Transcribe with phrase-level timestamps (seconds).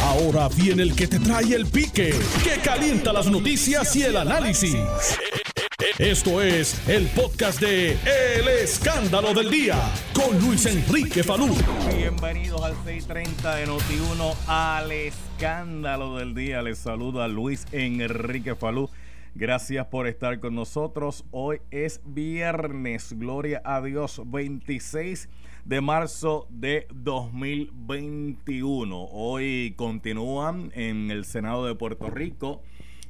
[0.00, 4.76] Ahora viene el que te trae el pique, que calienta las noticias y el análisis.
[5.98, 9.76] Esto es el podcast de El Escándalo del Día
[10.14, 11.54] con Luis Enrique Falú.
[11.94, 16.62] Bienvenidos al 630 de Noti1 al Escándalo del Día.
[16.62, 18.88] Les saluda Luis Enrique Falú.
[19.34, 21.24] Gracias por estar con nosotros.
[21.30, 29.08] Hoy es viernes, gloria a Dios, 26 de marzo de 2021.
[29.10, 32.62] Hoy continúan en el Senado de Puerto Rico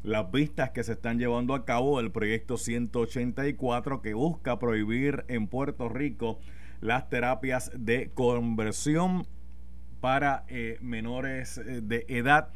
[0.02, 5.46] las vistas que se están llevando a cabo del proyecto 184 que busca prohibir en
[5.46, 6.38] Puerto Rico
[6.80, 9.26] las terapias de conversión
[10.00, 12.48] para eh, menores eh, de edad.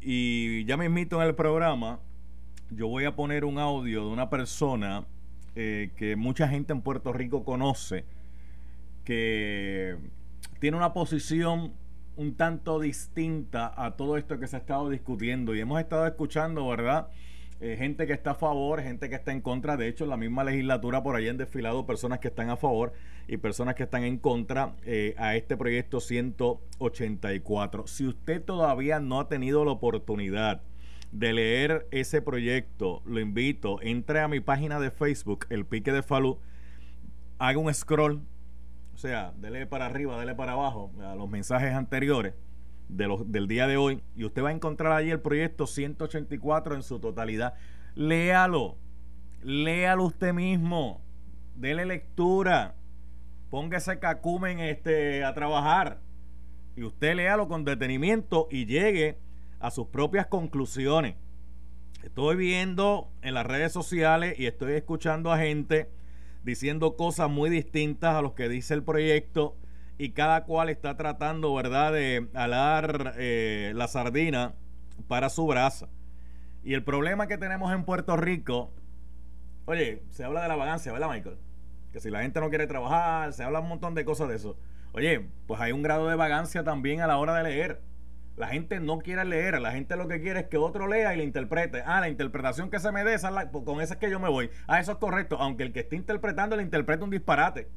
[0.00, 2.00] Y ya me invito en el programa,
[2.70, 5.06] yo voy a poner un audio de una persona
[5.54, 8.04] eh, que mucha gente en Puerto Rico conoce,
[9.04, 9.96] que
[10.60, 11.74] tiene una posición
[12.16, 16.68] un tanto distinta a todo esto que se ha estado discutiendo y hemos estado escuchando,
[16.68, 17.08] ¿verdad?
[17.60, 19.76] Eh, gente que está a favor, gente que está en contra.
[19.76, 22.92] De hecho, en la misma legislatura por ahí han desfilado personas que están a favor
[23.28, 27.86] y personas que están en contra eh, a este proyecto 184.
[27.86, 30.62] Si usted todavía no ha tenido la oportunidad
[31.12, 36.02] de leer ese proyecto, lo invito, entre a mi página de Facebook, El Pique de
[36.02, 36.40] Falú,
[37.38, 38.22] haga un scroll
[39.02, 42.34] sea, dele para arriba, dele para abajo a los mensajes anteriores
[42.88, 46.76] de los, del día de hoy y usted va a encontrar allí el proyecto 184
[46.76, 47.54] en su totalidad.
[47.96, 48.76] Léalo,
[49.42, 51.00] léalo usted mismo,
[51.56, 52.76] dele lectura,
[53.50, 55.98] póngase cacumen este, a trabajar
[56.76, 59.18] y usted léalo con detenimiento y llegue
[59.58, 61.16] a sus propias conclusiones.
[62.04, 65.90] Estoy viendo en las redes sociales y estoy escuchando a gente
[66.44, 69.56] diciendo cosas muy distintas a lo que dice el proyecto
[69.98, 74.54] y cada cual está tratando, ¿verdad?, de alar eh, la sardina
[75.06, 75.88] para su brasa.
[76.64, 78.72] Y el problema que tenemos en Puerto Rico,
[79.64, 81.36] oye, se habla de la vagancia, ¿verdad, Michael?
[81.92, 84.56] Que si la gente no quiere trabajar, se habla un montón de cosas de eso.
[84.92, 87.80] Oye, pues hay un grado de vagancia también a la hora de leer.
[88.36, 91.18] La gente no quiere leer, la gente lo que quiere es que otro lea y
[91.18, 91.82] le interprete.
[91.84, 93.16] Ah, la interpretación que se me dé,
[93.50, 94.50] pues, con esa es que yo me voy.
[94.66, 97.68] Ah, eso es correcto, aunque el que esté interpretando le interprete un disparate.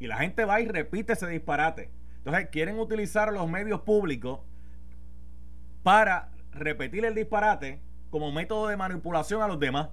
[0.00, 1.90] Y la gente va y repite ese disparate.
[2.18, 4.40] Entonces quieren utilizar los medios públicos
[5.82, 9.90] para repetir el disparate como método de manipulación a los demás.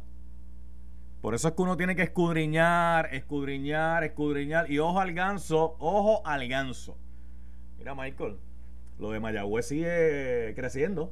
[1.22, 4.72] Por eso es que uno tiene que escudriñar, escudriñar, escudriñar.
[4.72, 6.98] Y ojo al ganso, ojo al ganso.
[7.78, 8.40] Mira, Michael,
[9.02, 11.12] lo de Mayagüez sigue creciendo.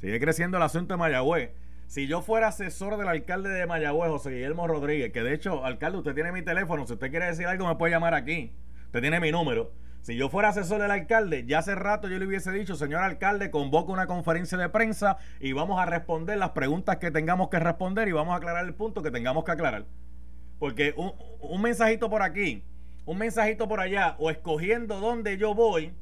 [0.00, 1.50] Sigue creciendo el asunto de Mayagüez.
[1.88, 5.98] Si yo fuera asesor del alcalde de Mayagüez, José Guillermo Rodríguez, que de hecho, alcalde,
[5.98, 8.54] usted tiene mi teléfono, si usted quiere decir algo me puede llamar aquí.
[8.86, 9.72] Usted tiene mi número.
[10.02, 13.50] Si yo fuera asesor del alcalde, ya hace rato yo le hubiese dicho, señor alcalde,
[13.50, 18.06] convoca una conferencia de prensa y vamos a responder las preguntas que tengamos que responder
[18.06, 19.86] y vamos a aclarar el punto que tengamos que aclarar.
[20.60, 22.62] Porque un, un mensajito por aquí,
[23.06, 25.92] un mensajito por allá, o escogiendo dónde yo voy,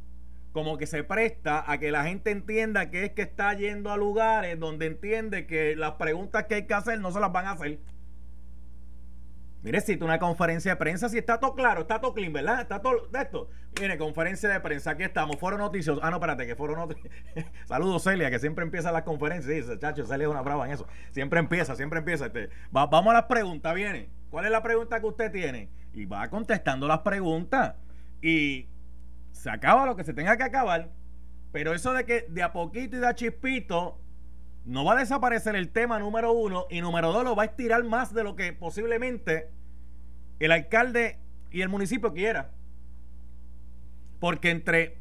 [0.59, 3.97] como que se presta a que la gente entienda que es que está yendo a
[3.97, 7.53] lugares donde entiende que las preguntas que hay que hacer no se las van a
[7.53, 7.79] hacer.
[9.63, 12.63] Mire, si una conferencia de prensa, si está todo claro, está todo clean, ¿verdad?
[12.63, 13.49] Está todo esto.
[13.81, 16.01] Mire, conferencia de prensa, aquí estamos, foro noticioso.
[16.03, 17.09] Ah, no, espérate, que foro noticioso.
[17.67, 19.55] Saludos, Celia, que siempre empieza las conferencias.
[19.55, 20.89] Dice, chacho, Celia es una brava en eso.
[21.13, 22.27] Siempre empieza, siempre empieza.
[22.27, 22.51] Este.
[22.73, 24.11] vamos a las preguntas, viene.
[24.31, 25.69] ¿Cuál es la pregunta que usted tiene?
[25.93, 27.77] Y va contestando las preguntas.
[28.21, 28.67] Y
[29.39, 30.91] se acaba lo que se tenga que acabar,
[31.53, 34.01] pero eso de que de a poquito y de a chispito
[34.65, 37.85] no va a desaparecer el tema número uno y número dos lo va a estirar
[37.85, 39.49] más de lo que posiblemente
[40.41, 41.21] el alcalde
[41.53, 42.51] y el municipio quiera.
[44.19, 44.99] Porque entre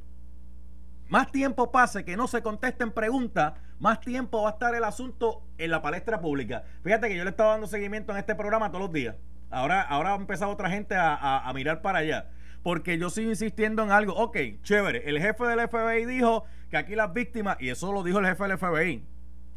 [1.09, 5.47] más tiempo pase que no se contesten preguntas, más tiempo va a estar el asunto
[5.57, 6.63] en la palestra pública.
[6.83, 9.15] Fíjate que yo le estaba dando seguimiento en este programa todos los días.
[9.49, 12.29] Ahora, ahora ha empezado otra gente a mirar para allá
[12.67, 14.13] porque yo sigo insistiendo en algo.
[14.15, 15.09] Ok, chévere.
[15.09, 18.43] El jefe del FBI dijo que aquí las víctimas, y eso lo dijo el jefe
[18.43, 19.05] del FBI,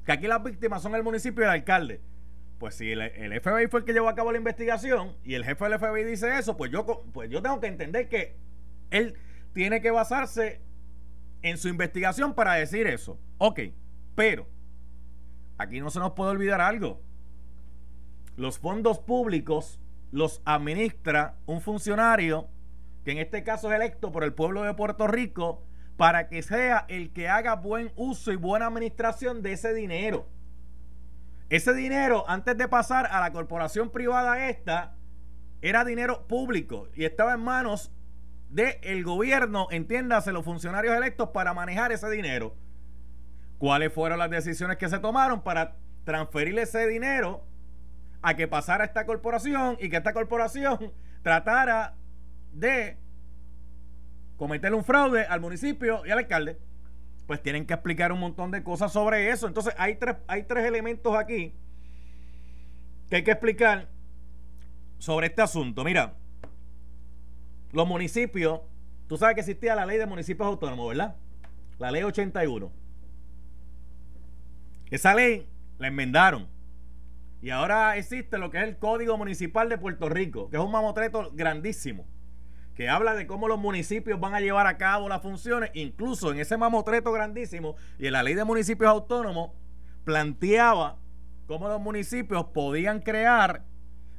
[0.06, 2.00] que aquí las víctimas son el municipio y el alcalde.
[2.58, 3.00] Pues si el,
[3.40, 6.38] FBI fue el que llevó a cabo la investigación y el jefe del FBI dice
[6.38, 8.36] eso, pues yo, pues yo tengo que entender que
[8.90, 9.16] él
[9.54, 10.60] tiene que basarse
[11.42, 13.18] en su investigación para decir eso.
[13.38, 13.58] Ok,
[14.14, 14.46] pero
[15.58, 17.02] aquí no se nos puede olvidar algo.
[18.36, 19.80] Los fondos públicos
[20.12, 22.48] los administra un funcionario
[23.04, 25.62] que en este caso es electo por el pueblo de Puerto Rico,
[25.96, 30.26] para que sea el que haga buen uso y buena administración de ese dinero.
[31.50, 34.96] Ese dinero, antes de pasar a la corporación privada esta,
[35.62, 37.92] era dinero público y estaba en manos
[38.48, 42.56] del gobierno, entiéndase, los funcionarios electos para manejar ese dinero.
[43.58, 47.44] ¿Cuáles fueron las decisiones que se tomaron para transferir ese dinero
[48.22, 50.92] a que pasara a esta corporación y que esta corporación
[51.22, 51.94] tratara
[52.52, 52.96] de
[54.36, 56.58] cometer un fraude al municipio y al alcalde?
[57.26, 59.46] Pues tienen que explicar un montón de cosas sobre eso.
[59.46, 61.54] Entonces hay tres, hay tres elementos aquí
[63.10, 63.88] que hay que explicar
[64.98, 65.84] sobre este asunto.
[65.84, 66.14] Mira,
[67.72, 68.60] los municipios,
[69.08, 71.16] tú sabes que existía la ley de municipios autónomos, ¿verdad?
[71.78, 72.70] La ley 81.
[74.90, 75.48] Esa ley
[75.78, 76.48] la enmendaron.
[77.42, 80.70] Y ahora existe lo que es el Código Municipal de Puerto Rico, que es un
[80.70, 82.06] mamotreto grandísimo,
[82.74, 85.70] que habla de cómo los municipios van a llevar a cabo las funciones.
[85.74, 89.50] Incluso en ese mamotreto grandísimo y en la ley de municipios autónomos
[90.04, 90.98] planteaba
[91.46, 93.64] cómo los municipios podían crear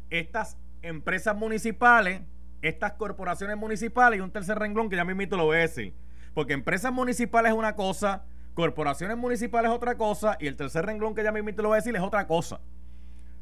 [0.10, 2.22] estas empresas municipales
[2.62, 5.96] estas corporaciones municipales y un tercer renglón que ya mismo lo voy a decir.
[6.34, 8.24] Porque empresas municipales es una cosa,
[8.54, 11.82] corporaciones municipales es otra cosa y el tercer renglón que ya mismo lo voy a
[11.82, 12.62] decir es otra cosa.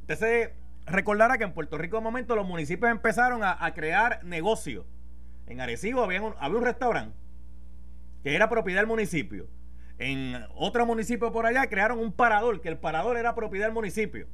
[0.01, 0.51] Entonces,
[0.85, 4.85] recordará que en Puerto Rico de momento los municipios empezaron a, crear negocios.
[5.49, 7.17] En Arecibo había un, había un restaurante
[8.23, 9.47] que era propiedad del municipio.
[9.97, 14.27] En otro municipio por allá crearon un parador, que el parador era propiedad del municipio.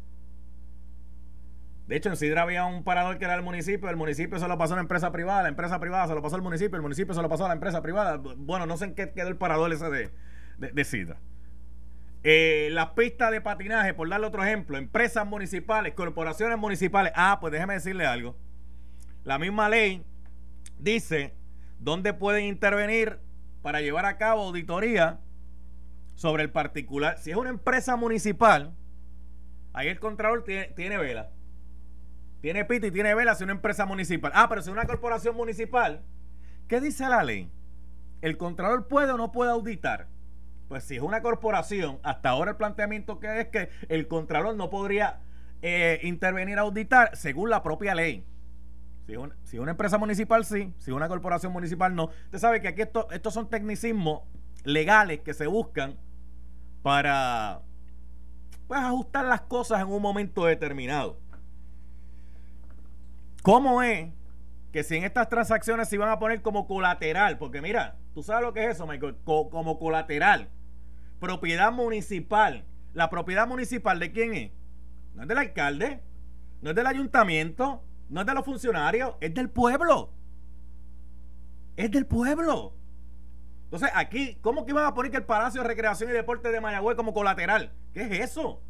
[1.88, 4.58] De hecho, en Sidra había un parador que era el municipio, el municipio se lo
[4.58, 7.14] pasó a una empresa privada, la empresa privada se lo pasó al municipio, el municipio
[7.14, 8.18] se lo pasó a la empresa privada.
[8.18, 10.12] Bueno, no sé en qué quedó el parador ese de,
[10.58, 11.18] de, Sidra.
[12.24, 17.14] Eh, las pistas de patinaje, por darle otro ejemplo, empresas municipales, corporaciones municipales.
[17.16, 18.36] Ah, pues déjeme decirle algo.
[19.24, 20.04] La misma ley
[20.78, 21.34] dice
[21.80, 23.20] dónde pueden intervenir
[23.62, 25.20] para llevar a cabo auditoría
[26.16, 27.18] sobre el particular.
[27.20, 28.74] Si es una empresa municipal,
[29.74, 31.30] ahí el contralor tiene, vela.
[32.42, 34.32] Tiene pito y tiene vela si una empresa municipal.
[34.36, 36.04] Ah, pero si una corporación municipal,
[36.68, 37.52] ¿qué dice la ley?
[38.22, 40.08] ¿El contralor puede o no puede auditar?
[40.68, 44.70] Pues si es una corporación, hasta ahora el planteamiento que es que el contralor no
[44.70, 45.22] podría
[45.62, 48.26] eh, intervenir a auditar según la propia ley.
[49.06, 50.74] Si es, una, una empresa municipal, sí.
[50.78, 52.06] Si una corporación municipal, no.
[52.06, 54.24] Usted sabe que aquí esto, estos son tecnicismos
[54.64, 55.98] legales que se buscan
[56.82, 57.62] para
[58.68, 61.20] pues, ajustar las cosas en un momento determinado.
[63.44, 64.12] ¿Cómo es
[64.72, 67.38] que si en estas transacciones se iban a poner como colateral?
[67.38, 70.50] Porque mira, tú sabes lo que es eso, Michael, como colateral.
[71.20, 72.66] Propiedad municipal.
[72.94, 74.52] ¿La propiedad municipal de quién es?
[75.14, 76.02] No es del alcalde,
[76.62, 80.12] no es del ayuntamiento, no es de los funcionarios, es del pueblo.
[81.76, 82.74] Es del pueblo.
[83.66, 86.62] Entonces, aquí, ¿cómo que iban a poner que el Palacio de Recreación y Deporte de
[86.62, 87.74] Mayagüez como colateral?
[87.94, 88.62] ¿Qué es eso?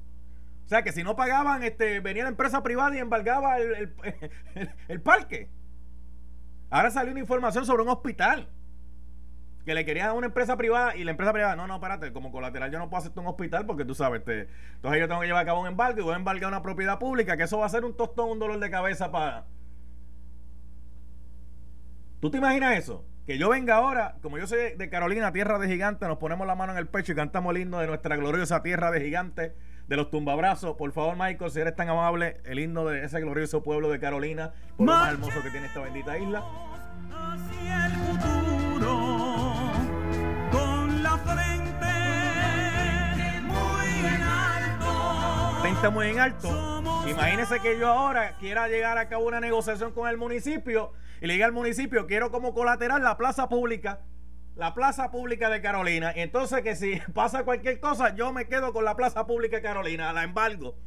[0.66, 3.94] O sea, que si no pagaban, este, venía la empresa privada y embargaba el,
[4.88, 5.50] el, parque.
[6.72, 8.50] Ahora salió una información sobre un hospital
[9.66, 12.32] que le querían a una empresa privada y la empresa privada, no, no, espérate, como
[12.32, 15.28] colateral yo no puedo hacerte un hospital porque tú sabes, este, entonces yo tengo que
[15.28, 17.66] llevar a cabo un embargo y voy a embargar una propiedad pública, que eso va
[17.66, 19.46] a ser un tostón, un dolor de cabeza para...
[22.20, 23.04] ¿Tú te imaginas eso?
[23.26, 26.56] Que yo venga ahora, como yo soy de Carolina, tierra de gigantes, nos ponemos la
[26.56, 29.52] mano en el pecho y cantamos el himno de nuestra gloriosa tierra de gigantes
[29.88, 30.76] de los tumbabrazos.
[30.78, 34.54] Por favor, Michael, si eres tan amable, el himno de ese glorioso pueblo de Carolina,
[34.78, 36.44] por lo más hermoso que tiene esta bendita isla.
[45.76, 46.48] Frente muy en alto.
[47.06, 51.34] Imagínese que yo ahora quiera llegar a cabo una negociación con el municipio y le
[51.34, 54.00] diga al municipio, quiero como colateral la plaza pública
[54.56, 56.14] la plaza pública de Carolina.
[56.16, 60.14] Entonces que si pasa cualquier cosa, yo me quedo con la plaza pública de Carolina,
[60.14, 60.78] la embargo.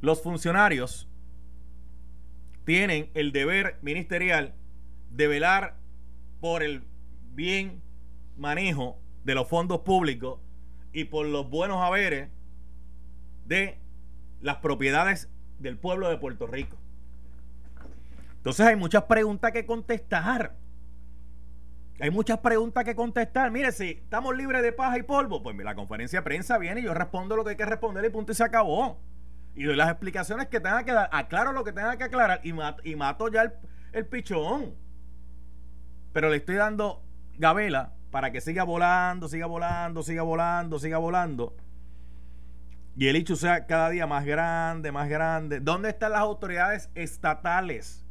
[0.00, 1.10] Los funcionarios
[2.64, 4.54] tienen el deber ministerial
[5.10, 5.76] de velar
[6.40, 6.84] por el
[7.34, 7.82] bien
[8.38, 10.40] manejo de los fondos públicos
[10.92, 12.28] y por los buenos haberes
[13.46, 13.78] de
[14.40, 15.28] las propiedades
[15.58, 16.76] del pueblo de Puerto Rico.
[18.36, 20.56] Entonces hay muchas preguntas que contestar.
[22.00, 23.50] Hay muchas preguntas que contestar.
[23.50, 26.84] Mire, si estamos libres de paja y polvo, pues la conferencia de prensa viene y
[26.84, 28.98] yo respondo lo que hay que responder y punto y se acabó.
[29.54, 32.96] Y doy las explicaciones que tenga que dar, aclaro lo que tenga que aclarar y
[32.96, 33.52] mato, ya el,
[33.92, 34.74] el pichón.
[36.14, 37.02] Pero le estoy dando
[37.36, 41.54] gabela para que siga volando, siga volando, siga volando, siga volando.
[42.96, 45.60] Y el hecho sea cada día más grande, más grande.
[45.60, 48.04] ¿Dónde están las autoridades estatales?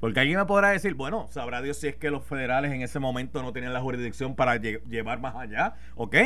[0.00, 2.98] Porque alguien me podrá decir, bueno, sabrá Dios si es que los federales en ese
[2.98, 5.74] momento no tenían la jurisdicción para llevar más allá.
[5.94, 6.16] Ok.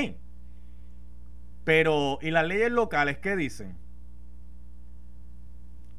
[1.64, 3.78] Pero, ¿y las leyes locales qué dicen?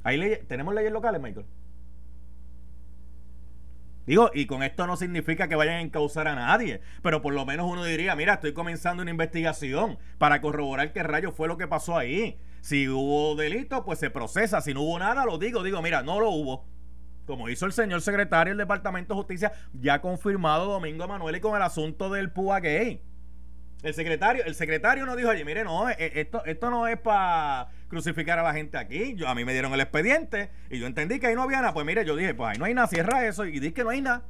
[0.03, 1.45] ¿Hay ¿Tenemos leyes locales, Michael?
[4.05, 7.45] Digo, y con esto no significa que vayan a encauzar a nadie, pero por lo
[7.45, 11.67] menos uno diría, mira, estoy comenzando una investigación para corroborar qué rayo fue lo que
[11.67, 12.39] pasó ahí.
[12.61, 14.61] Si hubo delito, pues se procesa.
[14.61, 15.63] Si no hubo nada, lo digo.
[15.63, 16.65] Digo, mira, no lo hubo.
[17.25, 21.55] Como hizo el señor secretario del Departamento de Justicia, ya confirmado Domingo Manuel y con
[21.55, 23.01] el asunto del PUA gay.
[23.83, 26.99] El secretario, el secretario nos dijo allí, mire, no, eh, eh, esto, esto no es
[26.99, 29.15] para crucificar a la gente aquí.
[29.15, 31.73] Yo, a mí me dieron el expediente y yo entendí que ahí no había nada.
[31.73, 33.89] Pues mire, yo dije, pues ahí no hay nada, cierra eso y di que no
[33.89, 34.23] hay nada.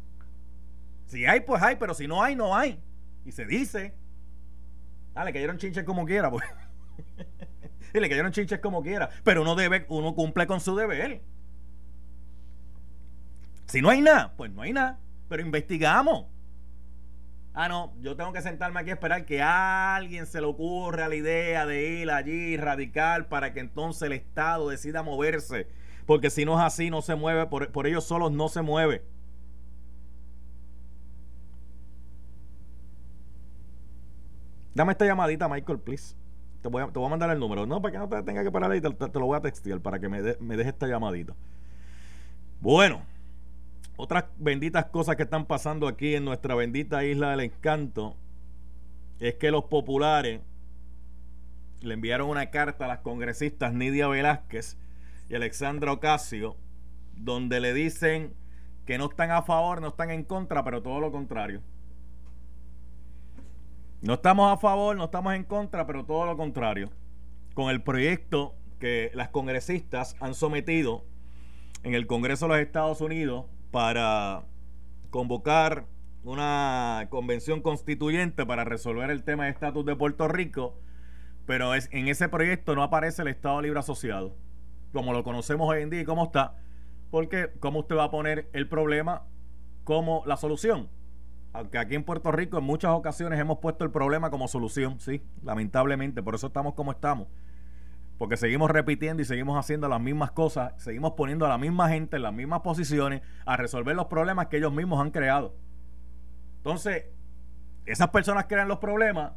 [1.06, 2.82] Si hay, pues hay, pero si no hay, no hay.
[3.24, 3.94] Y se dice.
[5.14, 6.44] Ah, le cayeron chinches como quiera, pues.
[7.94, 9.10] y le cayeron chinches como quiera.
[9.24, 11.22] Pero uno debe, uno cumple con su deber.
[13.68, 15.00] Si no hay nada, pues no hay nada.
[15.30, 16.26] Pero investigamos.
[17.54, 21.10] Ah, no, yo tengo que sentarme aquí a esperar que a alguien se le ocurra
[21.10, 25.68] la idea de ir allí radical para que entonces el Estado decida moverse.
[26.06, 29.04] Porque si no es así, no se mueve, por, ellos solos no se mueve.
[34.74, 36.16] Dame esta llamadita, Michael, please.
[36.62, 37.66] Te voy, a, te voy a mandar el número.
[37.66, 40.00] No, para que no te tenga que parar ahí, te, lo voy a textear para
[40.00, 41.36] que me, me deje esta llamadita.
[42.62, 43.02] Bueno,
[44.02, 48.16] otras benditas cosas que están pasando aquí en nuestra bendita isla del encanto
[49.20, 50.42] es que los populares
[51.82, 54.76] le enviaron una carta a las congresistas Nidia Velázquez
[55.30, 56.58] y Alexandra Ocasio,
[57.16, 58.34] donde le dicen
[58.88, 61.62] que no están a favor, no están en contra, pero todo lo contrario.
[64.02, 66.90] No estamos a favor, no estamos en contra, pero todo lo contrario.
[67.54, 71.06] Con el proyecto que las congresistas han sometido
[71.84, 74.44] en el Congreso de los Estados Unidos para
[75.10, 75.86] convocar
[76.24, 80.78] una convención constituyente para resolver el tema de estatus de Puerto Rico,
[81.46, 84.36] pero es, en ese proyecto no aparece el Estado Libre Asociado,
[84.94, 86.58] como lo conocemos hoy en día y cómo está,
[87.10, 89.24] porque cómo usted va a poner el problema
[89.84, 90.90] como la solución.
[91.54, 95.22] Aunque aquí en Puerto Rico en muchas ocasiones hemos puesto el problema como solución, sí,
[95.44, 97.28] lamentablemente, por eso estamos como estamos
[98.22, 102.18] porque seguimos repitiendo y seguimos haciendo las mismas cosas, seguimos poniendo a la misma gente
[102.18, 105.56] en las mismas posiciones a resolver los problemas que ellos mismos han creado.
[106.58, 107.06] Entonces,
[107.88, 109.32] esas personas crean los problemas,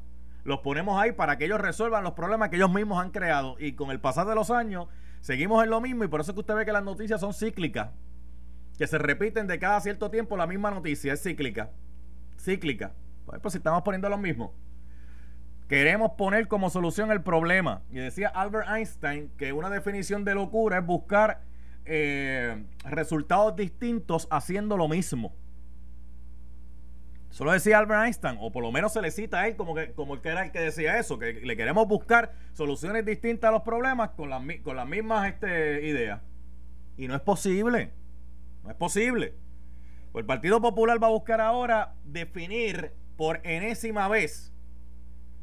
[0.44, 3.72] los ponemos ahí para que ellos resuelvan los problemas que ellos mismos han creado y
[3.72, 4.88] con el pasar de los años
[5.22, 7.32] seguimos en lo mismo y por eso es que usted ve que las noticias son
[7.32, 7.88] cíclicas,
[8.76, 11.70] que se repiten de cada cierto tiempo la misma noticia, es cíclica,
[12.38, 12.92] cíclica.
[13.24, 14.52] Pues, si estamos poniendo lo mismo.
[15.68, 17.82] Queremos poner como solución el problema.
[17.90, 21.40] Y decía Albert Einstein que una definición de locura es buscar
[21.86, 25.34] eh, resultados distintos haciendo lo mismo.
[27.30, 29.92] Solo decía Albert Einstein, o por lo menos se le cita a él como que,
[29.92, 33.62] como que era el que decía eso, que le queremos buscar soluciones distintas a los
[33.62, 36.20] problemas con las, con las mismas este, ideas.
[36.96, 37.90] Y no es posible.
[38.62, 39.34] No es posible.
[40.12, 44.53] Pues el Partido Popular va a buscar ahora definir por enésima vez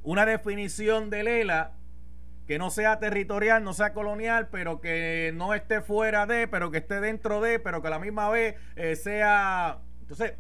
[0.03, 1.73] una definición de Lela
[2.47, 6.79] que no sea territorial, no sea colonial, pero que no esté fuera de, pero que
[6.79, 9.79] esté dentro de, pero que a la misma vez eh, sea...
[10.01, 10.33] Entonces,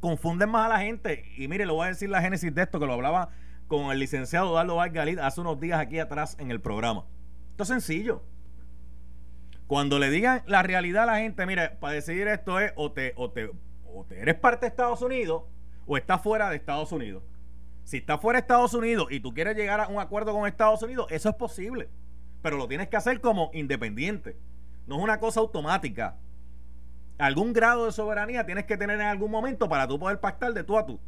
[0.00, 1.24] confunden más a la gente.
[1.36, 3.30] Y mire, le voy a decir la génesis de esto, que lo hablaba
[3.66, 7.04] con el licenciado Dardo Valgalit hace unos días aquí atrás en el programa.
[7.50, 8.22] Esto es sencillo.
[9.66, 13.12] Cuando le digan la realidad a la gente, mire, para decidir esto es o te,
[13.16, 13.50] o te,
[13.86, 15.44] o te eres parte de Estados Unidos
[15.86, 17.22] o estás fuera de Estados Unidos.
[17.90, 20.80] Si estás fuera de Estados Unidos y tú quieres llegar a un acuerdo con Estados
[20.80, 21.88] Unidos, eso es posible.
[22.40, 24.38] Pero lo tienes que hacer como independiente.
[24.86, 26.16] No es una cosa automática.
[27.18, 30.62] Algún grado de soberanía tienes que tener en algún momento para tú poder pactar de
[30.62, 31.00] tú a tú.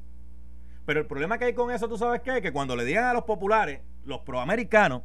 [0.85, 3.13] Pero el problema que hay con eso, tú sabes qué, que cuando le digan a
[3.13, 5.03] los populares, los proamericanos,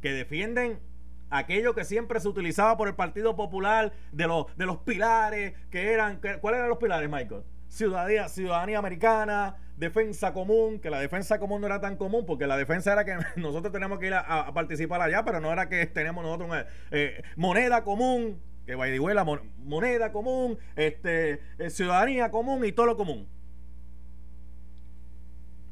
[0.00, 0.80] que defienden
[1.28, 5.92] aquello que siempre se utilizaba por el Partido Popular de los, de los pilares, que
[5.92, 7.42] eran, ¿cuáles eran los pilares, Michael?
[7.68, 12.56] Ciudadanía, ciudadanía americana, defensa común, que la defensa común no era tan común, porque la
[12.56, 16.24] defensa era que nosotros teníamos que ir a, participar allá, pero no era que tenemos
[16.24, 22.72] nosotros una eh, moneda común, que vaya la moneda común, este, eh, ciudadanía común y
[22.72, 23.28] todo lo común.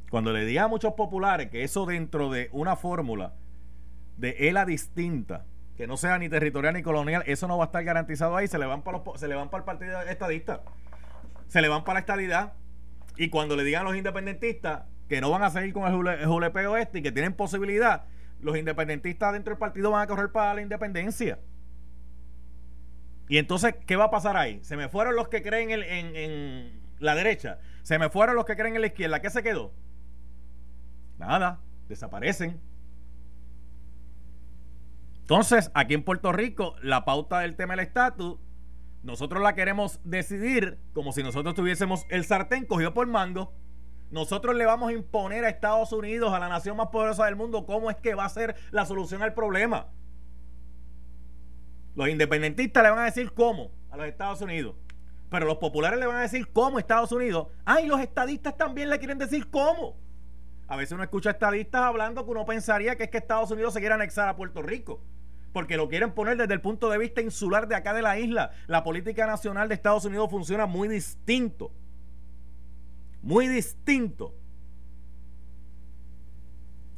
[0.09, 3.35] Cuando le di a muchos populares que eso dentro de una fórmula
[4.17, 5.45] de ELA distinta,
[5.77, 8.59] que no sea ni territorial ni colonial, eso no va a estar garantizado ahí, se
[8.59, 10.63] le van para, los, se le van para el partido estadista,
[11.49, 12.55] se le van para la estadidad
[13.17, 16.77] y cuando le digan a los independentistas que no van a seguir con el, julepeo
[16.77, 18.05] este y que tienen posibilidad,
[18.41, 21.39] los independentistas dentro del partido van a correr para la independencia.
[23.29, 24.63] Y entonces, ¿qué va a pasar ahí?
[24.63, 27.59] Se me fueron los que creen en, en la derecha.
[27.83, 29.21] Se me fueron los que creen en la izquierda.
[29.21, 29.73] ¿Qué se quedó?
[31.19, 32.61] Nada, desaparecen.
[35.21, 38.39] Entonces, aquí en Puerto Rico, la pauta del tema del estatus,
[39.07, 43.55] nosotros la queremos decidir como si nosotros tuviésemos el sartén cogido por mango.
[44.11, 47.67] Nosotros le vamos a imponer a Estados Unidos, a la nación más poderosa del mundo,
[47.67, 49.87] cómo es que va a ser la solución al problema.
[51.95, 54.75] Los independentistas le van a decir cómo a los Estados Unidos.
[55.31, 57.47] Pero los populares le van a decir cómo Estados Unidos.
[57.65, 60.01] Ah, y los estadistas también le quieren decir cómo.
[60.67, 63.79] A veces uno escucha estadistas hablando que uno pensaría que es que Estados Unidos se
[63.79, 65.01] quiere anexar a Puerto Rico.
[65.57, 68.51] Porque lo quieren poner desde el punto de vista insular de acá de la isla.
[68.67, 71.73] La política nacional de Estados Unidos funciona muy distinto.
[73.23, 74.35] Muy distinto.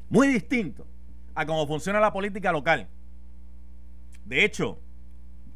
[0.08, 0.88] Muy distinto
[1.36, 2.88] a cómo funciona la política local.
[4.24, 4.80] De hecho,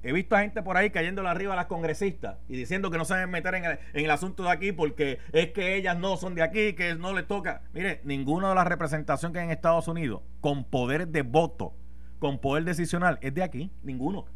[0.05, 3.05] he visto a gente por ahí cayéndole arriba a las congresistas y diciendo que no
[3.05, 6.43] se deben meter en el, asunto de aquí porque es que ellas no son de
[6.43, 7.63] aquí, que no les toca.
[7.73, 11.75] Mire, ninguna de las representaciones que hay en Estados Unidos con poder de voto,
[12.23, 13.73] con poder decisional, es de aquí.
[13.83, 14.27] Ninguno.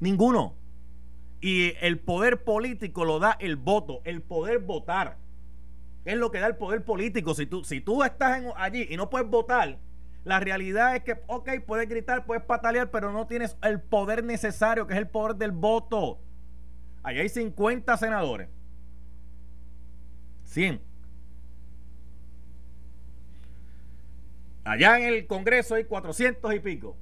[0.00, 0.52] Ninguno.
[1.40, 5.16] Y el poder político lo da el voto, el poder votar.
[6.04, 7.32] Es lo que da el poder político.
[7.32, 9.78] Si tú, si tú estás allí y no puedes votar,
[10.24, 14.86] la realidad es que, ok, puedes gritar, puedes patalear, pero no tienes el poder necesario,
[14.86, 16.18] que es el poder del voto.
[17.02, 18.50] Allá hay 50 senadores.
[20.44, 20.82] 100.
[24.66, 26.96] Allá en el Congreso hay 400 y pico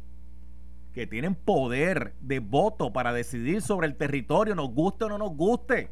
[0.93, 5.35] que tienen poder de voto para decidir sobre el territorio, nos guste o no nos
[5.35, 5.91] guste.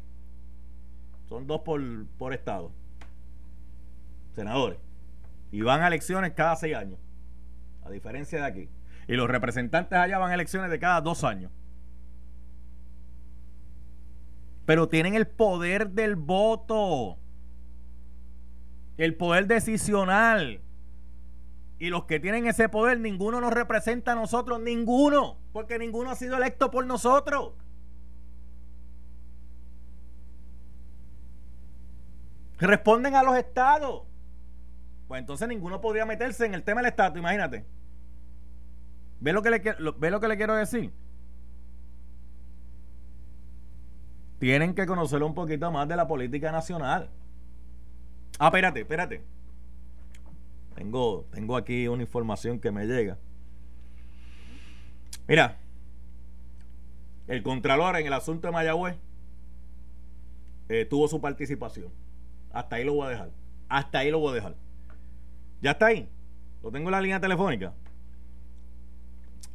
[1.27, 1.81] Son dos por,
[2.19, 2.71] por estado.
[4.35, 4.77] Senadores.
[5.51, 6.99] Y van a elecciones cada seis años
[7.83, 8.69] a diferencia de aquí.
[9.07, 11.51] Y los representantes allá van a elecciones de cada dos años.
[14.67, 17.17] Pero tienen el poder del voto.
[18.97, 20.61] El poder decisional.
[21.79, 25.37] Y los que tienen ese poder, ninguno nos representa a nosotros, ninguno.
[25.51, 27.53] Porque ninguno ha sido electo por nosotros.
[32.59, 34.03] Responden a los estados.
[35.07, 37.65] Pues entonces ninguno podría meterse en el tema del estatus, imagínate.
[39.19, 39.59] ¿Ve lo que le,
[39.97, 40.93] ve lo que le quiero decir?
[44.39, 47.09] Tienen que conocer un poquito más de la política nacional.
[48.39, 49.23] Ah, espérate, espérate.
[50.75, 53.17] Tengo, tengo aquí una información que me llega.
[55.27, 55.57] Mira,
[57.27, 58.95] el Contralor en el asunto de Mayagüez
[60.69, 61.89] eh, tuvo su participación.
[62.51, 63.31] Hasta ahí lo voy a dejar.
[63.69, 64.55] Hasta ahí lo voy a dejar.
[65.61, 66.09] Ya está ahí.
[66.61, 67.73] Lo tengo en la línea telefónica.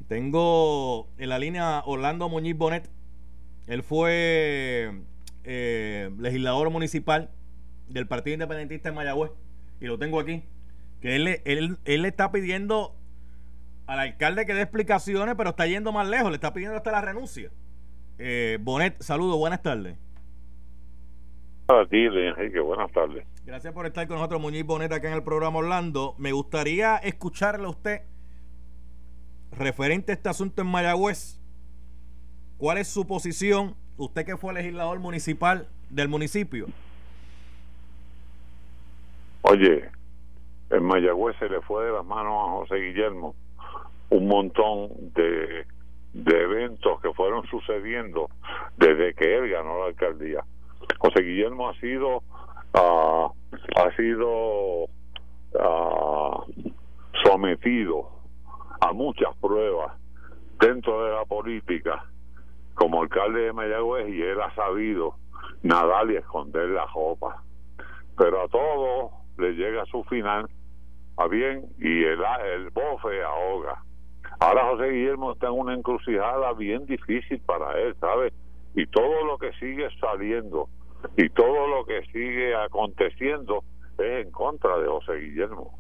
[0.09, 2.89] Tengo en la línea Orlando Muñiz Bonet.
[3.67, 5.03] Él fue
[5.45, 7.31] eh, legislador municipal
[7.89, 9.33] del Partido Independentista en Mayagüez.
[9.81, 10.43] Y lo tengo aquí.
[11.01, 12.95] Que él, él, él le está pidiendo
[13.87, 16.31] al alcalde que dé explicaciones, pero está yendo más lejos.
[16.31, 17.51] Le está pidiendo hasta la renuncia.
[18.19, 19.97] Eh, Bonet, saludos, buenas tardes.
[21.69, 23.27] A ti, Enrique, buenas tardes.
[23.45, 26.15] Gracias por estar con nosotros, Muñiz Bonet, acá en el programa Orlando.
[26.19, 28.03] Me gustaría escucharle a usted
[29.53, 31.41] referente a este asunto en Mayagüez.
[32.57, 33.77] ¿Cuál es su posición?
[33.97, 36.67] Usted que fue legislador municipal del municipio.
[39.43, 39.91] Oye,
[40.71, 43.35] en Mayagüez se le fue de las manos a José Guillermo
[44.11, 45.67] un montón de,
[46.15, 48.29] eventos que fueron sucediendo
[48.77, 50.45] desde que él ganó la alcaldía.
[50.99, 52.23] José Guillermo ha sido
[52.75, 53.31] uh,
[53.77, 56.45] ha sido uh,
[57.25, 58.11] sometido
[58.81, 59.93] a muchas pruebas
[60.61, 62.05] dentro de la política
[62.75, 65.15] como alcalde de Mayagüez y él ha sabido
[65.63, 67.43] nadar y esconder la ropa.
[68.17, 70.49] Pero a todo le llega su final
[71.19, 72.21] a bien y el,
[72.55, 73.83] el bofe ahoga
[74.41, 78.33] ahora José Guillermo está en una encrucijada bien difícil para él ¿sabe?
[78.75, 80.69] y todo lo que sigue saliendo
[81.17, 83.63] y todo lo que sigue aconteciendo
[83.99, 85.79] es en contra de José Guillermo.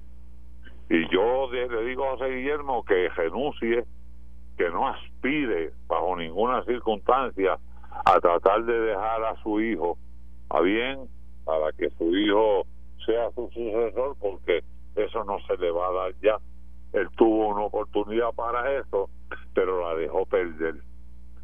[0.90, 3.85] Y yo le digo a José Guillermo que renuncie,
[4.57, 7.59] que no aspire bajo ninguna circunstancia
[8.05, 9.98] a tratar de dejar a su hijo
[10.51, 11.09] a bien
[11.44, 12.64] para que su hijo
[13.05, 14.62] sea su sucesor, porque
[15.05, 16.39] eso no se le va a dar ya.
[16.93, 19.11] Él tuvo una oportunidad para eso,
[19.55, 20.77] pero la dejó perder.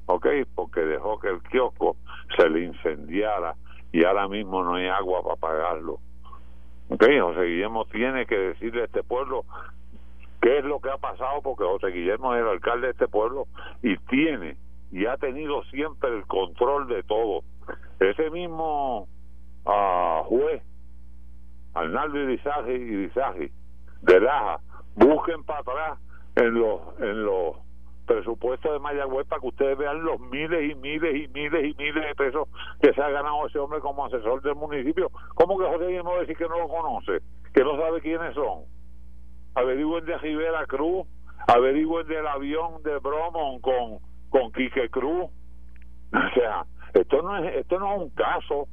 [0.07, 0.27] ¿Ok?
[0.55, 1.97] Porque dejó que el kiosco
[2.37, 3.55] se le incendiara
[3.93, 5.99] y ahora mismo no hay agua para pagarlo.
[6.91, 9.45] Ok, José Guillermo tiene que decirle a este pueblo
[10.43, 13.47] qué es lo que ha pasado, porque José Guillermo es el alcalde de este pueblo
[13.83, 14.57] y tiene
[14.95, 17.43] y ha tenido siempre el control de todo.
[17.99, 19.09] Ese mismo
[19.65, 20.63] uh, juez,
[21.75, 23.53] Arnaldo Irizaje, Irizaje,
[24.03, 24.61] de Laja,
[24.95, 25.99] busquen para atrás
[26.37, 27.57] en los en los
[28.07, 32.07] presupuestos de Mayagüez para que ustedes vean los miles y miles y miles y miles
[32.07, 32.49] de pesos
[32.81, 35.11] que se ha ganado ese hombre como asesor del municipio.
[35.35, 37.23] ¿Cómo que José Guillermo decir que no lo conoce?
[37.53, 38.65] Que no sabe quiénes son.
[39.55, 41.07] Averigüen de Rivera Cruz,
[41.47, 45.31] averigüen del avión de Bromont con, con Quique Cruz.
[46.13, 48.69] O sea, esto no es, esto no es un caso.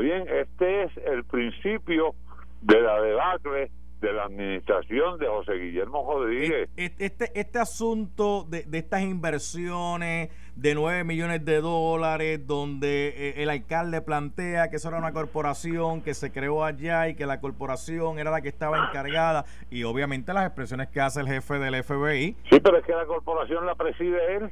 [0.00, 2.14] bien, este es el principio
[2.62, 3.70] de la debacle
[4.02, 6.68] de la administración de José Guillermo Rodríguez.
[6.76, 14.02] Este, este asunto de, estas inversiones de 9 millones de dólares, donde eh, el alcalde
[14.02, 18.32] plantea que eso era una corporación que se creó allá y que la corporación era
[18.32, 22.36] la que estaba encargada, y obviamente las expresiones que hace el jefe del FBI.
[22.50, 24.50] Sí, pero es que la corporación la preside él.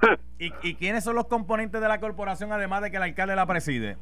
[0.38, 3.46] ¿Y, ¿Y quiénes son los componentes de la corporación además de que el alcalde la
[3.46, 3.98] preside?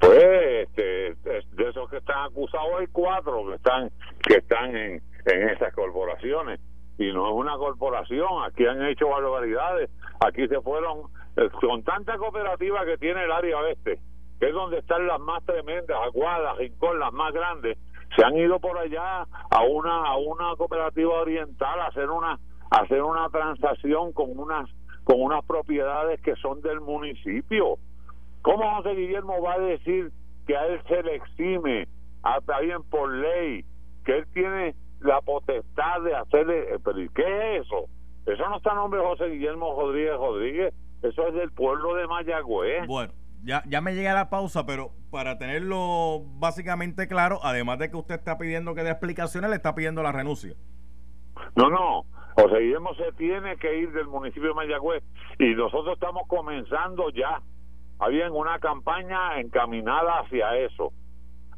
[0.00, 3.90] Pues este, de esos que están acusados hay cuatro que están
[4.26, 6.58] que están en, en esas corporaciones.
[6.98, 11.04] Y no es una corporación, aquí han hecho barbaridades, aquí se fueron
[11.36, 14.00] eh, con tanta cooperativa que tiene el área oeste,
[14.38, 17.78] que es donde están las más tremendas, Aguadas, Rincón, las más grandes,
[18.16, 22.38] se han ido por allá a una a una cooperativa oriental a hacer una
[22.70, 24.68] a hacer una transacción con unas
[25.04, 27.78] con unas propiedades que son del municipio
[28.42, 30.12] ¿Cómo José Guillermo va a decir
[30.46, 31.88] que a él se le exime,
[32.22, 33.64] hasta bien por ley,
[34.04, 36.78] que él tiene la potestad de hacerle...
[36.84, 37.86] ¿Pero qué es eso?
[38.26, 42.06] Eso no está en nombre de José Guillermo Rodríguez Rodríguez, eso es del pueblo de
[42.06, 42.86] Mayagüez.
[42.86, 47.96] Bueno, ya, ya me llega la pausa, pero para tenerlo básicamente claro, además de que
[47.96, 50.54] usted está pidiendo que dé explicaciones, le está pidiendo la renuncia.
[51.56, 55.02] No, no, José Guillermo se tiene que ir del municipio de Mayagüez
[55.38, 57.40] y nosotros estamos comenzando ya
[58.00, 60.92] había una campaña encaminada hacia eso,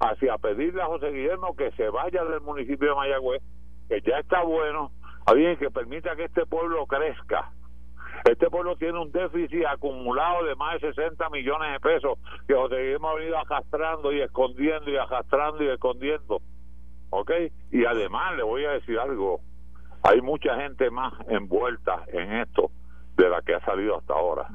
[0.00, 3.42] hacia pedirle a José Guillermo que se vaya del municipio de Mayagüez,
[3.88, 4.90] que ya está bueno,
[5.58, 7.52] que permita que este pueblo crezca.
[8.24, 12.76] Este pueblo tiene un déficit acumulado de más de 60 millones de pesos que José
[12.76, 16.42] Guillermo ha venido arrastrando y escondiendo y arrastrando y escondiendo.
[17.10, 17.30] ¿Ok?
[17.70, 19.40] Y además le voy a decir algo,
[20.02, 22.70] hay mucha gente más envuelta en esto
[23.16, 24.48] de la que ha salido hasta ahora.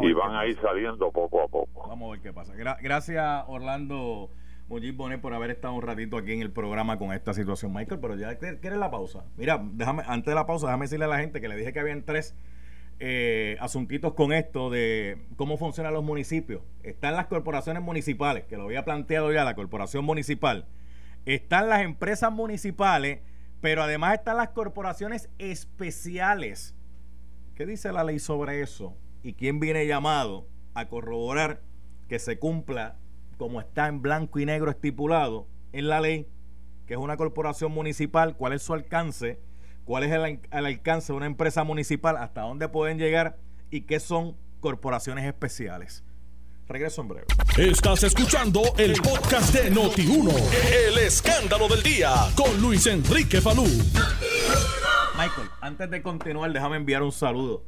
[0.00, 1.88] y van a ir saliendo poco a poco.
[1.88, 2.54] Vamos a ver qué pasa.
[2.54, 4.30] gracias, Orlando
[4.68, 7.72] Mujiz Bonet, por haber estado un ratito aquí en el programa con esta situación.
[7.72, 9.24] Michael, pero ya quieres la pausa.
[9.36, 11.80] Mira, déjame, antes de la pausa, déjame decirle a la gente que le dije que
[11.80, 12.36] habían tres
[12.98, 16.62] eh, asuntitos con esto de cómo funcionan los municipios.
[16.82, 20.66] Están las corporaciones municipales, que lo había planteado ya la corporación municipal.
[21.24, 23.20] Están las empresas municipales,
[23.60, 26.74] pero además están las corporaciones especiales
[27.62, 28.96] ¿Qué dice la ley sobre eso?
[29.22, 31.62] ¿Y quién viene llamado a corroborar
[32.08, 32.98] que se cumpla
[33.38, 36.26] como está en blanco y negro estipulado en la ley,
[36.88, 39.38] que es una corporación municipal, cuál es su alcance,
[39.84, 43.38] cuál es el, alcance de una empresa municipal, hasta dónde pueden llegar
[43.70, 46.02] y qué son corporaciones especiales?
[46.66, 47.26] Regreso en breve.
[47.58, 50.32] Estás escuchando el podcast de Noti1,
[50.88, 53.68] el escándalo del día, con Luis Enrique Falú.
[55.16, 57.64] Michael, antes de continuar, déjame enviar un saludo.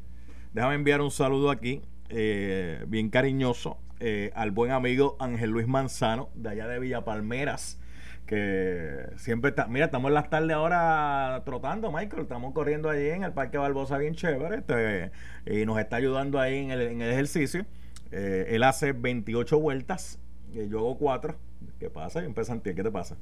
[0.55, 6.31] Déjame enviar un saludo aquí, eh, bien cariñoso, eh, al buen amigo Ángel Luis Manzano,
[6.35, 7.79] de allá de Villa Palmeras,
[8.27, 9.67] que siempre está.
[9.67, 12.23] Mira, estamos en las tardes ahora trotando, Michael.
[12.23, 15.11] Estamos corriendo allí en el Parque Barbosa, bien chévere, este,
[15.45, 17.67] y nos está ayudando ahí en el, en el ejercicio.
[18.11, 20.19] Eh, él hace 28 vueltas,
[20.53, 21.37] y yo hago 4.
[21.79, 22.21] ¿Qué pasa?
[22.21, 23.17] Yo empiezo ¿Qué te pasa?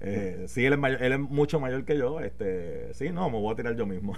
[0.00, 2.20] Eh, sí, él es, es mucho mayor que yo.
[2.20, 4.14] Este, sí, no, me voy a tirar yo mismo.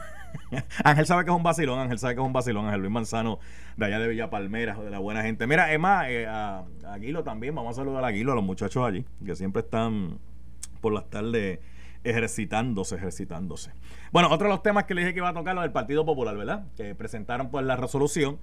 [0.85, 3.39] Ángel sabe que es un vacilón, Ángel sabe que es un vacilón, Ángel Luis Manzano,
[3.77, 5.47] de allá de Villa Palmera, de la buena gente.
[5.47, 9.05] Mira, Emma, eh, a, Aguilo también, vamos a saludar a Aguilo, a los muchachos allí,
[9.25, 10.19] que siempre están
[10.81, 11.61] por las tardes
[12.05, 13.73] ejercitándose, ejercitándose.
[14.13, 16.05] Bueno, otro de los temas que le dije que iba a tocar, lo del Partido
[16.05, 16.67] Popular, ¿verdad?
[16.77, 18.39] Que presentaron pues la resolución.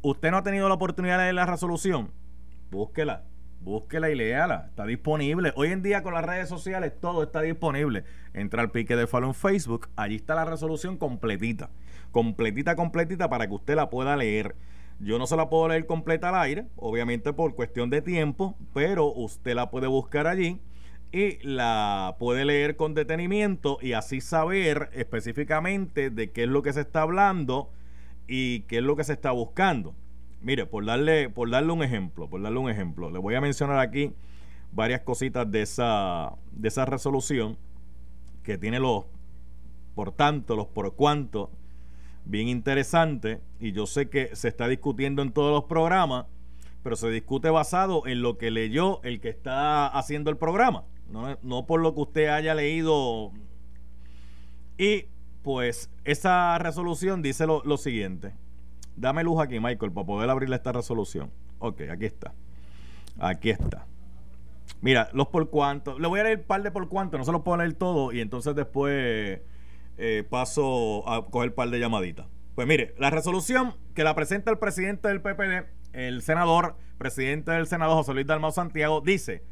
[0.00, 2.10] Usted no ha tenido la oportunidad de leer la resolución,
[2.70, 3.24] búsquela
[3.62, 4.66] búsquela y léala.
[4.68, 5.52] Está disponible.
[5.56, 8.04] Hoy en día con las redes sociales todo está disponible.
[8.34, 9.88] Entra al pique de follow en Facebook.
[9.96, 11.70] Allí está la resolución completita.
[12.10, 14.56] Completita, completita para que usted la pueda leer.
[14.98, 19.06] Yo no se la puedo leer completa al aire, obviamente por cuestión de tiempo, pero
[19.06, 20.60] usted la puede buscar allí
[21.10, 26.72] y la puede leer con detenimiento y así saber específicamente de qué es lo que
[26.72, 27.70] se está hablando
[28.28, 29.94] y qué es lo que se está buscando.
[30.42, 33.78] Mire, por darle, por darle un ejemplo, por darle un ejemplo, le voy a mencionar
[33.78, 34.12] aquí
[34.72, 37.56] varias cositas de esa, de esa resolución
[38.42, 39.04] que tiene los
[39.94, 41.50] por tanto, los por cuanto,
[42.24, 46.26] bien interesante, y yo sé que se está discutiendo en todos los programas,
[46.82, 51.38] pero se discute basado en lo que leyó el que está haciendo el programa, no,
[51.42, 53.32] no por lo que usted haya leído.
[54.78, 55.04] Y
[55.42, 58.32] pues esa resolución dice lo, lo siguiente.
[58.96, 61.30] Dame luz aquí, Michael, para poder abrirle esta resolución.
[61.58, 62.32] Ok, aquí está.
[63.18, 63.86] Aquí está.
[64.80, 65.98] Mira, los por cuánto.
[65.98, 68.12] Le voy a leer el par de por cuánto, no se los puedo leer todo
[68.12, 69.40] y entonces después
[69.98, 72.26] eh, paso a coger el par de llamaditas.
[72.54, 77.66] Pues mire, la resolución que la presenta el presidente del PPD, el senador, presidente del
[77.66, 79.42] Senado, José Luis Dalmau Santiago, dice,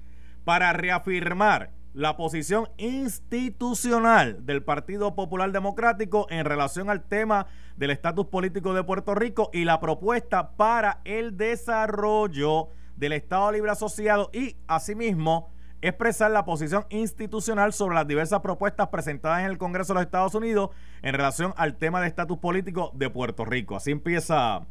[0.45, 8.27] para reafirmar la posición institucional del Partido Popular Democrático en relación al tema del estatus
[8.27, 14.57] político de Puerto Rico y la propuesta para el desarrollo del Estado Libre Asociado y,
[14.69, 15.51] asimismo,
[15.83, 20.35] expresar la posición institucional sobre las diversas propuestas presentadas en el Congreso de los Estados
[20.35, 20.71] Unidos
[21.03, 23.75] en relación al tema de estatus político de Puerto Rico.
[23.75, 24.67] Así empieza,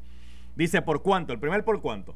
[0.55, 1.33] dice, ¿por cuánto?
[1.33, 2.15] El primer por cuánto.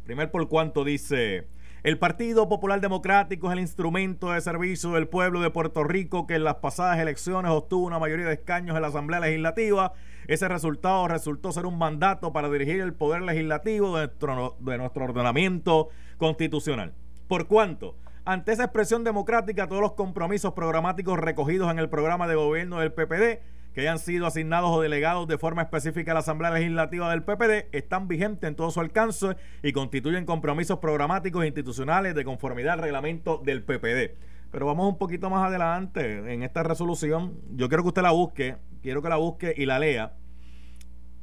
[0.00, 1.48] El primer por cuánto dice...
[1.82, 6.34] El Partido Popular Democrático es el instrumento de servicio del pueblo de Puerto Rico que
[6.34, 9.94] en las pasadas elecciones obtuvo una mayoría de escaños en la Asamblea Legislativa.
[10.26, 15.04] Ese resultado resultó ser un mandato para dirigir el poder legislativo de nuestro, de nuestro
[15.04, 15.88] ordenamiento
[16.18, 16.92] constitucional.
[17.28, 17.96] ¿Por cuánto?
[18.26, 22.92] Ante esa expresión democrática, todos los compromisos programáticos recogidos en el programa de gobierno del
[22.92, 23.40] PPD
[23.74, 27.68] que hayan sido asignados o delegados de forma específica a la Asamblea Legislativa del PPD
[27.72, 32.80] están vigentes en todo su alcance y constituyen compromisos programáticos e institucionales de conformidad al
[32.80, 34.16] reglamento del PPD.
[34.50, 37.38] Pero vamos un poquito más adelante en esta resolución.
[37.54, 40.14] Yo quiero que usted la busque, quiero que la busque y la lea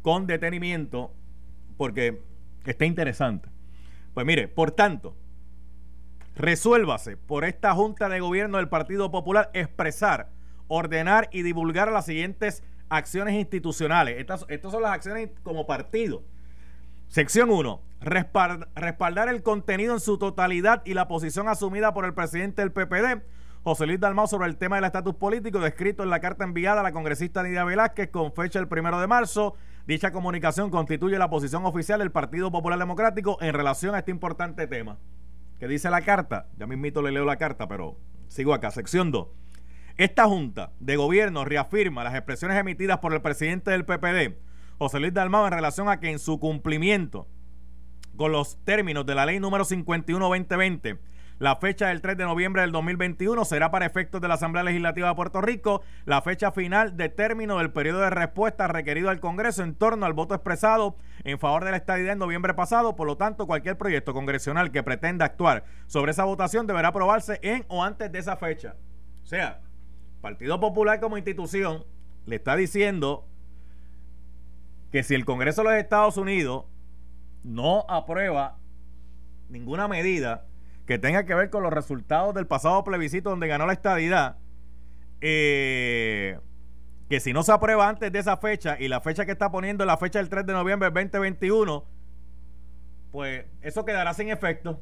[0.01, 1.12] con detenimiento
[1.75, 2.21] porque
[2.65, 3.49] está interesante.
[4.13, 5.17] Pues mire, por tanto,
[6.36, 10.37] resuélvase por esta Junta de Gobierno del Partido Popular expresar
[10.67, 14.19] ordenar y divulgar las siguientes acciones institucionales.
[14.19, 16.23] Estas, son las acciones como partido.
[17.08, 17.82] Sección 1.
[17.99, 23.23] Respaldar el contenido en su totalidad y la posición asumida por el presidente del PPD,
[23.63, 26.84] José Luis Dalmau, sobre el tema del estatus político descrito en la carta enviada a
[26.84, 29.56] la congresista Nidia Velázquez con fecha el primero de marzo.
[29.88, 34.67] Dicha comunicación constituye la posición oficial del Partido Popular Democrático en relación a este importante
[34.67, 34.97] tema.
[35.60, 36.47] ¿Qué dice la carta?
[36.58, 38.69] Ya mismito le leo la carta, pero sigo acá.
[38.69, 39.27] Sección 2
[39.97, 44.38] esta Junta de Gobierno reafirma las expresiones emitidas por el presidente del PPD,
[44.77, 47.27] José Luis Dalmau, en relación a que en su cumplimiento
[48.15, 50.99] con los términos de la ley número 51-2020,
[51.39, 55.10] la fecha del 3 de noviembre del 2021 será para efectos de la Asamblea Legislativa
[55.10, 59.63] de Puerto Rico la fecha final de término del periodo de respuesta requerido al Congreso
[59.63, 62.95] en torno al voto expresado en favor de la estadidad en noviembre pasado.
[62.95, 67.65] Por lo tanto, cualquier proyecto congresional que pretenda actuar sobre esa votación deberá aprobarse en
[67.67, 68.75] o antes de esa fecha.
[69.21, 69.62] O sea,
[70.21, 71.86] Partido Popular como institución
[72.25, 73.25] le está diciendo
[74.91, 76.65] que si el Congreso de los Estados Unidos
[77.43, 78.58] no aprueba
[79.49, 80.45] ninguna medida
[80.86, 84.38] que tenga que ver con los resultados del pasado plebiscito donde ganó la estadidad,
[85.21, 86.39] eh,
[87.10, 89.84] que si no se aprueba antes de esa fecha y la fecha que está poniendo
[89.84, 91.86] es la fecha del 3 de noviembre del 2021,
[93.12, 94.82] pues eso quedará sin efecto.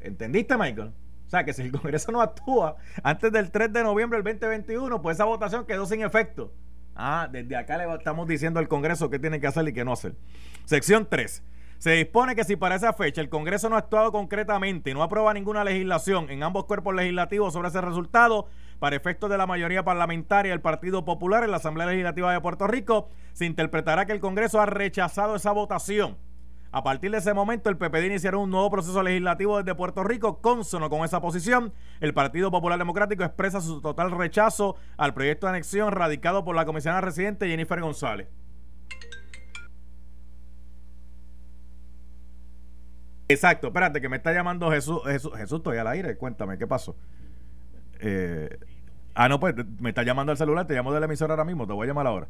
[0.00, 0.92] ¿Entendiste, Michael?
[1.26, 5.02] O sea, que si el Congreso no actúa antes del 3 de noviembre del 2021,
[5.02, 6.52] pues esa votación quedó sin efecto.
[6.94, 9.92] Ah, desde acá le estamos diciendo al Congreso qué tiene que hacer y qué no
[9.92, 10.14] hacer.
[10.64, 11.42] Sección 3.
[11.78, 15.02] Se dispone que si para esa fecha el Congreso no ha actuado concretamente y no
[15.02, 18.46] aprueba ninguna legislación en ambos cuerpos legislativos sobre ese resultado,
[18.78, 22.66] para efectos de la mayoría parlamentaria del Partido Popular en la Asamblea Legislativa de Puerto
[22.66, 26.16] Rico, se interpretará que el Congreso ha rechazado esa votación
[26.76, 30.42] a partir de ese momento, el PPD iniciará un nuevo proceso legislativo desde Puerto Rico.
[30.42, 35.52] Consono con esa posición, el Partido Popular Democrático expresa su total rechazo al proyecto de
[35.52, 38.28] anexión radicado por la comisionada residente Jennifer González.
[43.26, 45.00] Exacto, espérate, que me está llamando Jesús.
[45.06, 46.18] Jesús, Jesús estoy al aire.
[46.18, 46.94] Cuéntame, ¿qué pasó?
[48.00, 48.54] Eh,
[49.14, 50.66] ah, no, pues me está llamando al celular.
[50.66, 51.66] Te llamo de la emisora ahora mismo.
[51.66, 52.28] Te voy a llamar ahora.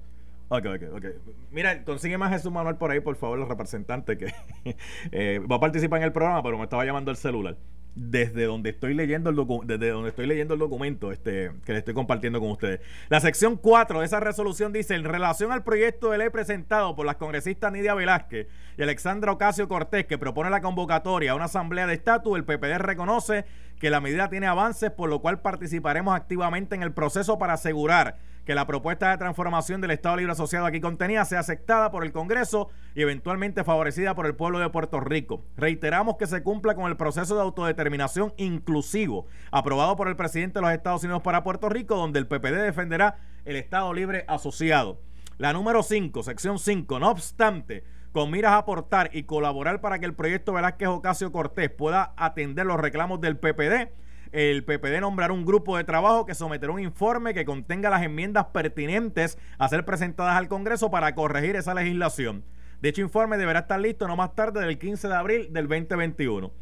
[0.49, 1.05] Ok, ok, ok.
[1.51, 4.33] Mira, consigue más Jesús Manuel por ahí, por favor, el representante que
[5.13, 7.57] eh, va a participar en el programa, pero me estaba llamando el celular.
[7.97, 11.95] Desde donde estoy leyendo el desde donde estoy leyendo el documento este, que le estoy
[11.95, 12.81] compartiendo con ustedes.
[13.09, 17.07] La sección 4 de esa resolución dice, en relación al proyecto de ley presentado por
[17.07, 21.87] las congresistas Nidia Velázquez y Alexandra Ocasio Cortés, que propone la convocatoria a una asamblea
[21.87, 23.47] de estatus, el PPD reconoce
[23.81, 28.19] que la medida tiene avances, por lo cual participaremos activamente en el proceso para asegurar
[28.47, 32.13] que la propuesta de transformación del Estado Libre Asociado aquí contenida sea aceptada por el
[32.13, 35.43] Congreso y eventualmente favorecida por el pueblo de Puerto Rico.
[35.57, 40.63] Reiteramos que se cumpla con el proceso de autodeterminación inclusivo aprobado por el presidente de
[40.63, 45.01] los Estados Unidos para Puerto Rico, donde el PPD defenderá el Estado Libre Asociado.
[45.39, 47.83] La número 5, sección 5, no obstante,
[48.13, 52.65] con miras a aportar y colaborar para que el proyecto Velázquez Ocasio Cortés pueda atender
[52.65, 53.91] los reclamos del PPD,
[54.37, 58.45] el PPD nombrará un grupo de trabajo que someterá un informe que contenga las enmiendas
[58.53, 62.45] pertinentes a ser presentadas al Congreso para corregir esa legislación.
[62.83, 66.53] Dicho informe deberá estar listo no más tarde del 15 de abril del 2021.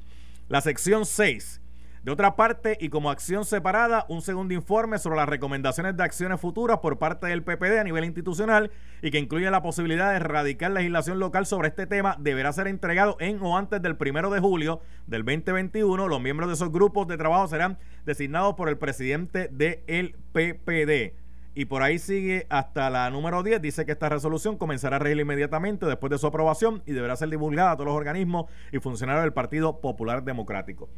[0.46, 1.62] La sección 6
[2.04, 6.38] de otra parte, y como acción separada, un segundo informe sobre las recomendaciones de acciones
[6.38, 10.70] futuras por parte del PPD a nivel institucional y que incluye la posibilidad de erradicar
[10.70, 14.82] legislación local sobre este tema deberá ser entregado en o antes del primero de julio
[15.06, 16.06] del 2021.
[16.06, 21.16] Los miembros de esos grupos de trabajo serán designados por el presidente del PPD.
[21.54, 23.62] Y por ahí sigue hasta la número 10.
[23.62, 27.30] Dice que esta resolución comenzará a regir inmediatamente después de su aprobación y deberá ser
[27.30, 30.90] divulgada a todos los organismos y funcionarios del Partido Popular Democrático.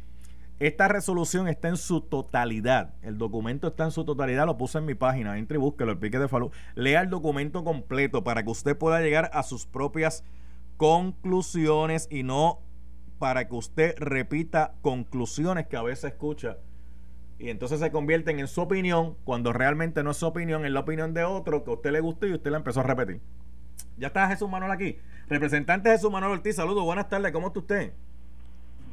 [0.59, 2.95] Esta resolución está en su totalidad.
[3.03, 4.45] El documento está en su totalidad.
[4.45, 5.37] Lo puse en mi página.
[5.37, 6.51] Entre y búsquelo, el pique de Falú.
[6.75, 10.23] Lea el documento completo para que usted pueda llegar a sus propias
[10.77, 12.59] conclusiones y no
[13.19, 16.57] para que usted repita conclusiones que a veces escucha
[17.39, 20.79] y entonces se convierten en su opinión cuando realmente no es su opinión, es la
[20.81, 23.21] opinión de otro que a usted le gustó y usted la empezó a repetir.
[23.97, 24.97] Ya está Jesús Manuel aquí.
[25.27, 27.93] Representante Jesús Manuel Ortiz, saludos, buenas tardes, ¿cómo está usted?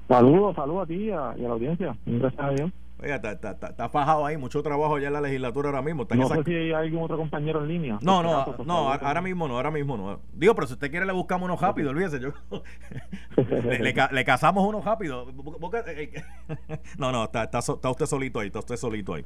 [0.08, 1.96] Saludos, saludos a ti y a, la audiencia.
[2.04, 2.70] Gracias a Dios.
[3.02, 6.06] Oiga, está, está, fajado ahí, mucho trabajo ya en la legislatura ahora mismo.
[6.08, 7.98] no sé si hay algún otro compañero en línea.
[8.00, 10.20] No, no, no, ahora mismo no, ahora mismo no.
[10.32, 12.20] Digo, pero si usted quiere le buscamos uno rápido, olvídese.
[12.20, 12.32] Yo,
[13.36, 15.26] le, le, casamos uno rápido.
[15.86, 19.24] Eh, eh, no, no, está, está, está usted solito ahí, está usted solito ahí.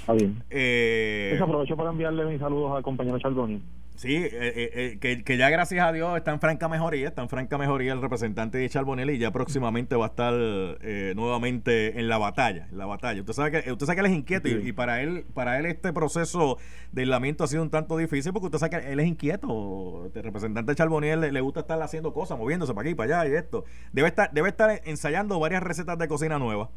[0.00, 0.42] Está bien.
[0.48, 3.60] Eh, pues aprovecho para enviarle mis saludos al compañero Chaldoni.
[3.98, 7.28] Sí, eh, eh, eh, que, ya gracias a Dios está en franca mejoría, está en
[7.28, 10.34] franca mejoría el representante de Charbonelli y ya próximamente va a estar
[11.16, 13.18] nuevamente en la batalla, en la batalla.
[13.18, 15.92] Usted sabe que usted sabe que él es inquieto y, para él para él este
[15.92, 16.58] proceso
[16.92, 20.08] de aislamiento ha sido un tanto difícil porque usted sabe que él es inquieto.
[20.14, 23.32] El representante de Charbonelli le, le, gusta estar haciendo cosas, moviéndose para aquí, para allá
[23.32, 23.64] y esto.
[23.92, 26.68] Debe estar debe estar ensayando varias recetas de cocina nuevas.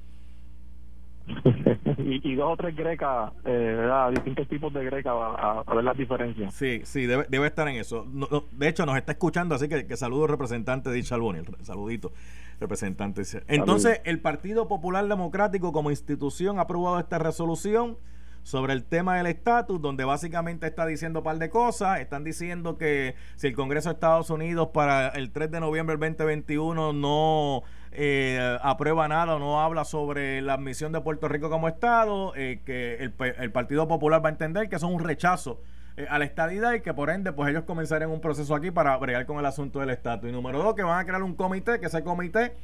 [1.98, 4.12] y, dos o tres grecas, eh, ¿verdad?
[4.12, 6.54] Distintos tipos de grecas a, ver las diferencias.
[6.54, 8.06] Sí, sí, debe, debe estar en eso.
[8.52, 11.40] de hecho, nos está escuchando, así que, que saludo representante de Chalboni.
[11.62, 12.12] Saludito,
[12.60, 13.24] representante.
[13.48, 17.98] Entonces, el Partido Popular Democrático como institución ha aprobado esta resolución
[18.44, 22.00] sobre el tema del estatus, donde básicamente está diciendo un par de cosas.
[22.00, 26.16] Están diciendo que si el Congreso de Estados Unidos para el 3 de noviembre del
[26.18, 31.68] 2021 no eh, aprueba nada o no habla sobre la admisión de Puerto Rico como
[31.68, 35.62] Estado, eh, que el, Partido Popular va a entender que eso es un rechazo
[35.98, 38.96] eh, a la estadidad y que por ende pues ellos comenzarían un proceso aquí para
[38.98, 40.30] bregar con el asunto del estatus.
[40.30, 42.56] Y número dos, que van a crear un comité, que ese comité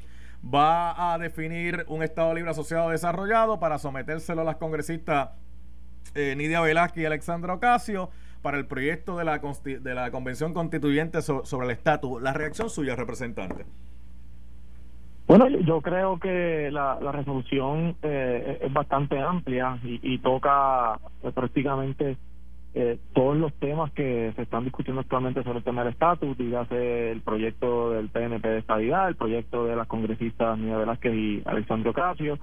[0.43, 5.29] va a definir un Estado libre asociado desarrollado para sometérselo a las congresistas
[6.15, 8.09] eh, Nidia Velázquez y Alexandra Ocasio
[8.41, 12.21] para el proyecto de la, de la Convención Constituyente sobre el estatus.
[12.21, 13.65] La reacción suya, representante.
[15.27, 22.17] Bueno, yo creo que la, resolución eh, es bastante amplia y, toca eh, prácticamente
[23.13, 27.21] todos los temas que se están discutiendo actualmente sobre el tema del estatus, dígase el
[27.21, 32.37] proyecto del PNP de estabilidad, el proyecto de las congresistas Nidia Velázquez y Alexandra Ocasio,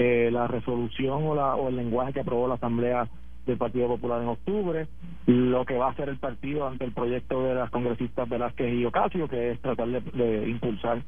[0.00, 3.08] eh, la resolución o, la, o el lenguaje que aprobó la Asamblea
[3.46, 4.86] del Partido Popular en octubre,
[5.26, 8.84] lo que va a hacer el partido ante el proyecto de las congresistas Velázquez y
[8.84, 11.02] Ocasio, que es tratar de, impulsar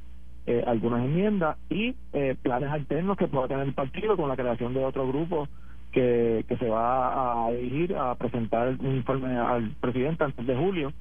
[0.46, 4.74] eh, algunas enmiendas y eh, planes alternos que pueda tener el partido con la creación
[4.74, 5.46] de otro grupo
[5.92, 10.92] que, que se va a dirigir a presentar un informe al presidente antes de julio.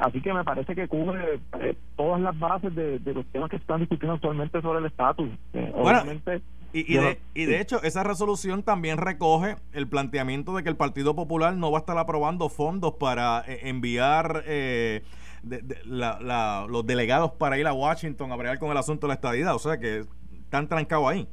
[0.00, 1.38] así que me parece que cubre
[1.96, 5.28] todas las bases de, los temas que están discutiendo actualmente sobre el estatus.
[5.74, 10.76] obviamente y, de, y, de, hecho, esa resolución también recoge el planteamiento de que el
[10.76, 15.02] Partido Popular no va a estar aprobando fondos para eh, enviar eh,
[15.86, 19.54] los delegados para ir a Washington a bregar con el asunto de la estadidad.
[19.54, 20.04] O sea que
[20.44, 21.26] están trancados ahí.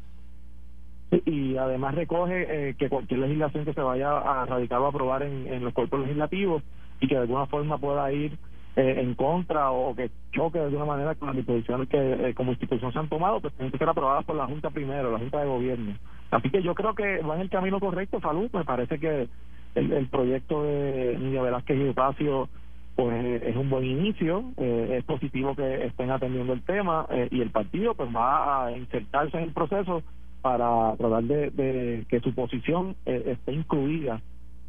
[1.26, 5.48] y además recoge eh, que cualquier legislación que se vaya a radicar o aprobar en,
[5.48, 6.64] en los cuerpos legislativos
[7.02, 8.38] y que de alguna forma pueda ir
[8.78, 12.52] eh, en contra o que choque de alguna manera con las disposiciones que eh, como
[12.52, 15.40] institución se han tomado, pues tienen que ser aprobadas por la Junta primero, la Junta
[15.40, 15.96] de Gobierno.
[16.30, 18.50] Así que yo creo que va en el camino correcto, Salud.
[18.52, 19.30] Me parece que
[19.76, 22.50] el, proyecto de Nidia Velázquez y Espacio
[22.98, 27.52] pues es un buen inicio, eh, es positivo que estén atendiendo el tema y el
[27.52, 30.02] partido pues va a insertarse en el proceso
[30.42, 34.22] para tratar de, de que su posición esté incluida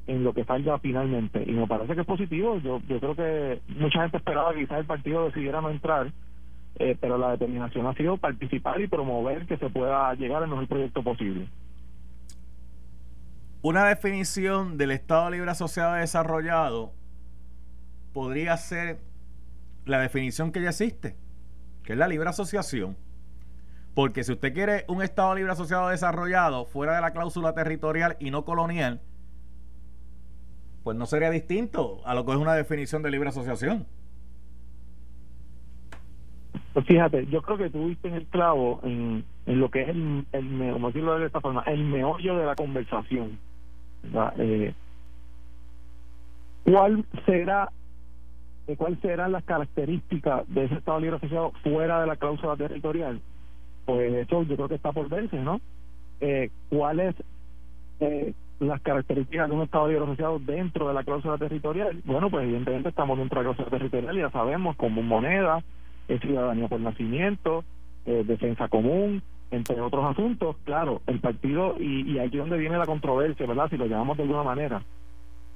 [0.07, 1.43] en lo que salga finalmente.
[1.47, 2.59] Y me parece que es positivo.
[2.59, 6.13] Yo, yo creo que mucha gente esperaba que quizás el partido decidiera no entrar,
[6.79, 10.69] eh, pero la determinación ha sido participar y promover que se pueda llegar al mejor
[10.69, 11.49] proyecto posible.
[13.63, 16.93] Una definición del Estado Libre Asociado Desarrollado
[18.13, 18.99] podría ser
[19.87, 21.17] la definición que ya existe,
[21.83, 22.97] que es la libre asociación.
[23.95, 28.31] Porque si usted quiere un Estado libre asociado desarrollado fuera de la cláusula territorial y
[28.31, 29.01] no colonial,
[30.87, 33.85] pues no sería distinto a lo que es una definición de libre asociación.
[36.75, 40.25] Pues fíjate, yo creo que tú viste en el clavo en, lo que es el,
[40.31, 43.37] el, como decirlo de esta forma, el meollo de la conversación.
[44.39, 44.75] Eh,
[46.63, 47.73] ¿Cuál será
[48.69, 53.21] de cuáles serán las características de ese Estado libre asociado fuera de la cláusula territorial?
[53.87, 55.61] Pues eso yo creo que está por verse, ¿no?
[56.21, 57.17] Eh, ¿Cuáles
[57.99, 62.01] eh, las características de un Estado libre asociado dentro de la cláusula territorial?
[62.05, 65.63] Bueno, pues evidentemente estamos dentro de la cláusula territorial, ya sabemos, como moneda,
[66.21, 67.65] ciudadanía por nacimiento,
[68.07, 70.57] eh, defensa común, entre otros asuntos.
[70.65, 73.69] Claro, el partido, y, y aquí es donde viene la controversia, ¿verdad?
[73.71, 74.83] Si lo llamamos de alguna manera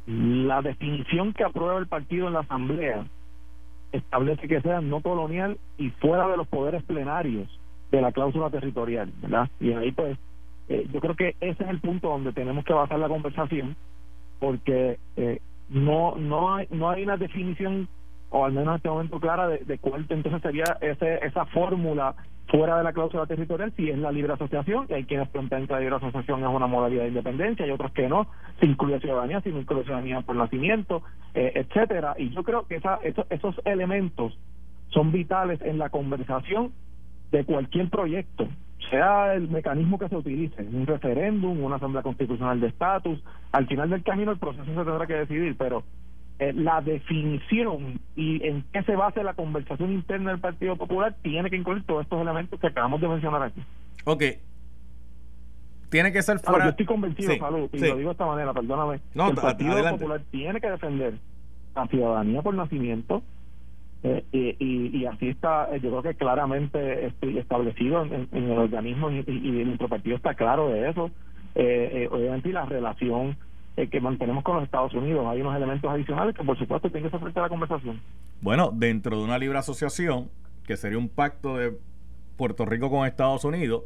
[0.06, 3.06] la definición que aprueba el partido en la Asamblea
[3.92, 7.48] establece que sea no colonial y fuera de los poderes plenarios
[7.90, 9.48] de la cláusula territorial, ¿verdad?
[9.60, 10.16] Y ahí pues
[10.70, 13.76] eh, yo creo que ese es el punto donde tenemos que basar la conversación
[14.38, 17.88] porque eh, no no hay no hay una definición
[18.30, 22.14] o al menos en este momento clara de, cuál entonces sería ese, esa fórmula
[22.50, 25.72] fuera de la cláusula territorial si es la libre asociación, y hay quienes plantean que
[25.72, 28.26] la libre asociación es una modalidad de independencia, y otros que no,
[28.58, 31.02] se incluye ciudadanía, se incluye ciudadanía por nacimiento,
[31.34, 32.14] eh, etcétera.
[32.18, 34.36] Y yo creo que esa, esos, elementos
[34.88, 36.72] son vitales en la conversación
[37.30, 38.48] de cualquier proyecto,
[38.90, 43.22] sea el mecanismo que se utilice, un referéndum, una asamblea constitucional de estatus,
[43.52, 45.84] al final del camino el proceso se tendrá que decidir, pero
[46.38, 51.50] eh, la definición y en qué se basa la conversación interna del Partido Popular tiene
[51.50, 53.62] que incluir todos estos elementos que acabamos de mencionar aquí.
[54.04, 54.22] Ok.
[55.90, 56.64] Tiene que ser fuera.
[56.64, 59.00] yo estoy convencido, Salud, y lo digo de esta manera, perdóname.
[59.14, 61.14] el Partido Popular tiene que defender
[61.74, 63.22] la ciudadanía por nacimiento,
[64.02, 69.24] eh, y, y, así está, eh, yo creo que claramente establecido en, el organismo y,
[69.26, 71.10] y, nuestro partido está claro de eso.
[71.54, 73.36] obviamente, y la relación
[73.76, 75.24] eh, que mantenemos con los Estados Unidos.
[75.28, 78.00] Hay unos elementos adicionales que por supuesto tienen que ser frente a la conversación.
[78.42, 80.28] Bueno, dentro de una libre asociación,
[80.66, 81.78] que sería un pacto de
[82.36, 83.84] Puerto Rico con Estados Unidos,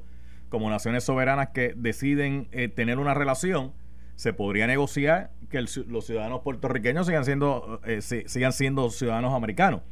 [0.48, 3.72] como naciones soberanas que deciden eh, tener una relación,
[4.16, 9.82] se podría negociar que los ciudadanos puertorriqueños sigan siendo, eh, sigan siendo ciudadanos americanos.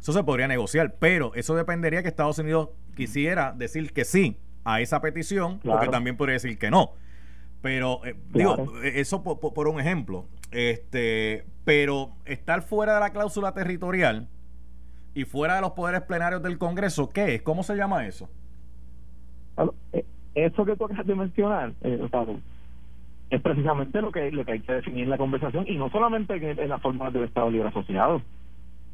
[0.00, 4.80] Eso se podría negociar, pero eso dependería que Estados Unidos quisiera decir que sí a
[4.80, 6.92] esa petición, porque también podría decir que no.
[7.62, 10.26] Pero, eh, digo, eh, eso por, un ejemplo.
[10.50, 14.28] este Pero estar fuera de la cláusula territorial
[15.14, 17.42] y fuera de los poderes plenarios del Congreso, ¿qué es?
[17.42, 18.30] ¿Cómo se llama eso?
[19.92, 21.72] Eh, eso que tú acabas de mencionar,
[23.30, 26.34] es precisamente lo que, lo que hay que definir en la conversación y no solamente
[26.34, 28.22] en, la forma del Estado Libre Asociado.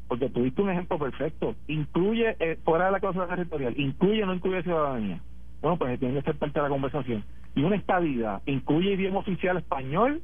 [0.07, 1.55] Porque tuviste un ejemplo perfecto.
[1.67, 5.21] Incluye, fuera de la cláusula territorial, incluye o no incluye ciudadanía.
[5.61, 7.23] Bueno, pues tiene que ser parte de la conversación
[7.55, 10.21] y una estadía incluye idioma oficial español,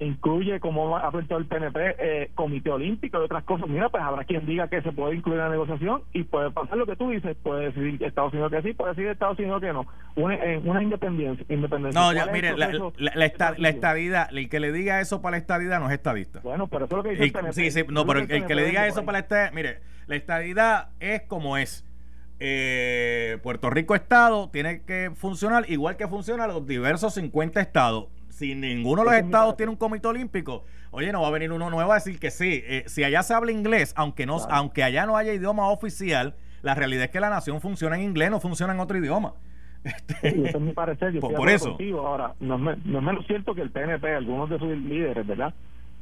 [0.00, 3.68] incluye, como ha planteado el PNP, eh, Comité Olímpico y otras cosas.
[3.68, 6.76] Mira, pues habrá quien diga que se puede incluir en la negociación y puede pasar
[6.76, 9.72] lo que tú dices, puede decir Estados Unidos que sí, puede decir Estados Unidos que
[9.72, 9.86] no.
[10.16, 12.00] Una, eh, una independencia, independencia.
[12.00, 15.86] No, ya, mire, la, la, estadidad, el que le diga eso para la estadidad no
[15.86, 16.40] es estadista.
[16.42, 17.52] Bueno, pero eso es lo que dice el, PNP.
[17.52, 20.88] Sí, sí, no, pero el, que le diga eso para la estadidad, mire, la estadidad
[21.00, 21.84] es como es
[22.40, 28.08] eh, Puerto Rico Estado tiene que funcionar igual que funcionan los diversos 50 estados.
[28.34, 31.70] Si ninguno de los estados tiene un comité olímpico, oye, no va a venir uno
[31.70, 32.64] nuevo a decir que sí.
[32.66, 36.74] Eh, si allá se habla inglés, aunque no, aunque allá no haya idioma oficial, la
[36.74, 39.34] realidad es que la nación funciona en inglés, no funciona en otro idioma.
[39.84, 41.12] Este, eso es mi parecer.
[41.12, 41.76] Yo por, eso.
[41.98, 45.54] Ahora, no es, no es menos cierto que el PNP, algunos de sus líderes, ¿verdad?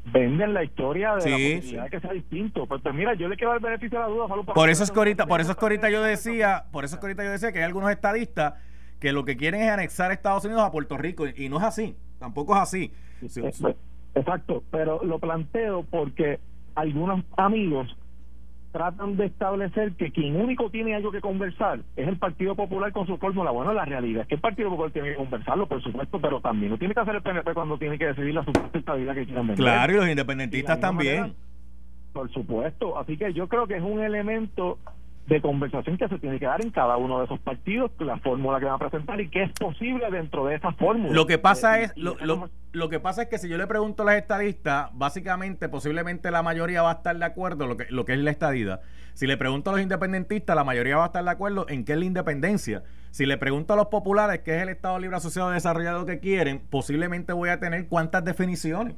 [0.05, 2.67] venden la historia de la posibilidad que sea distinto.
[2.67, 4.27] Pues, pues, mira, yo le quiero dar el beneficio de la duda.
[4.55, 7.01] por eso es que ahorita, por eso es que ahorita yo decía, por eso es
[7.01, 8.55] que ahorita yo decía que hay algunos estadistas
[9.03, 11.65] que lo que quieren es anexar a Estados Unidos a Puerto Rico y, no es
[11.65, 12.93] así, tampoco es así.
[14.15, 16.39] Exacto, pero lo planteo porque
[16.75, 17.95] algunos amigos
[18.73, 23.07] tratan de establecer que quien único tiene algo que conversar es el Partido Popular con
[23.07, 23.51] su fórmula.
[23.51, 26.73] Bueno, la realidad es que el Partido Popular tiene que conversarlo, por supuesto, pero también
[26.73, 29.47] lo tiene que hacer el PNP cuando tiene que decidir la supuesta vida que quieran
[29.47, 29.63] vender.
[29.63, 31.35] Claro, y los independentistas también.
[32.13, 32.99] por supuesto.
[32.99, 34.79] Así que yo creo que es un elemento
[35.27, 38.59] de conversación que se tiene que dar en cada uno de esos partidos, la fórmula
[38.59, 41.15] que van a presentar y qué es posible dentro de esa fórmula.
[41.15, 42.17] Lo que pasa eh, es, lo,
[42.73, 46.43] lo, que pasa es que si yo le pregunto a los estadistas, básicamente, posiblemente la
[46.43, 48.81] mayoría va a estar de acuerdo lo que, lo que es la estadía.
[49.15, 51.93] Si le pregunto a los independentistas, la mayoría va a estar de acuerdo en qué
[51.93, 52.83] es la independencia.
[53.11, 56.63] Si le pregunto a los populares qué es el Estado Libre Asociado Desarrollado que quieren,
[56.71, 58.97] posiblemente voy a tener cuántas definiciones.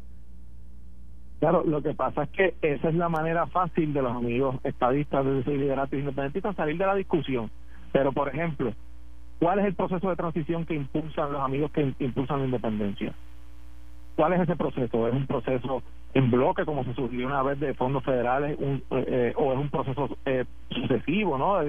[1.45, 5.27] Claro, lo que pasa es que esa es la manera fácil de los amigos estadistas,
[5.27, 7.51] de lideratos independentistas salir de la discusión.
[7.93, 8.73] Pero, por ejemplo,
[9.39, 13.13] ¿Cuál es el proceso de transición que impulsan los amigos que impulsan la independencia?
[14.17, 15.07] ¿Cuál es ese proceso?
[15.07, 15.83] ¿Es un proceso
[16.15, 19.59] en bloque, como se surgió una vez de fondos federales, un, eh, eh, o es
[19.59, 21.61] un proceso eh, sucesivo, ¿no?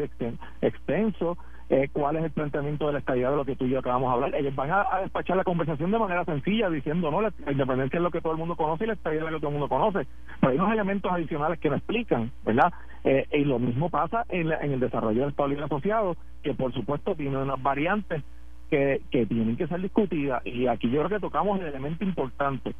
[0.61, 1.37] extenso?
[1.67, 4.09] Eh, cuál es el planteamiento de la estabilidad de lo que tú y yo acabamos
[4.09, 4.39] de hablar.
[4.39, 8.11] Ellos van a, despachar la conversación de manera sencilla, diciendo, no, la, independencia es lo
[8.11, 10.07] que todo el mundo conoce y la estabilidad es lo que todo el mundo conoce.
[10.39, 12.71] Pero hay unos elementos adicionales que no explican, ¿verdad?
[13.03, 16.71] Eh, y lo mismo pasa en, en el desarrollo del Estado Libre Asociado, que por
[16.71, 18.23] supuesto tiene unas variantes
[18.69, 20.45] que, que tienen que ser discutidas.
[20.45, 22.75] Y aquí yo creo que tocamos el elemento importante.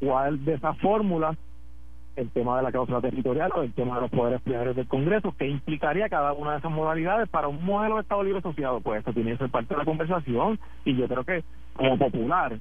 [0.00, 1.36] ¿Cuál de esas fórmulas
[2.18, 5.34] el tema de la cláusula territorial o el tema de los poderes plenarios del Congreso,
[5.38, 8.80] que implicaría cada una de esas modalidades para un modelo de Estado Libre Asociado.
[8.80, 11.44] Pues eso tiene que ser parte de la conversación y yo creo que
[11.74, 12.58] como popular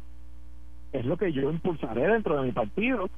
[0.94, 3.10] es lo que yo impulsaré dentro de mi partido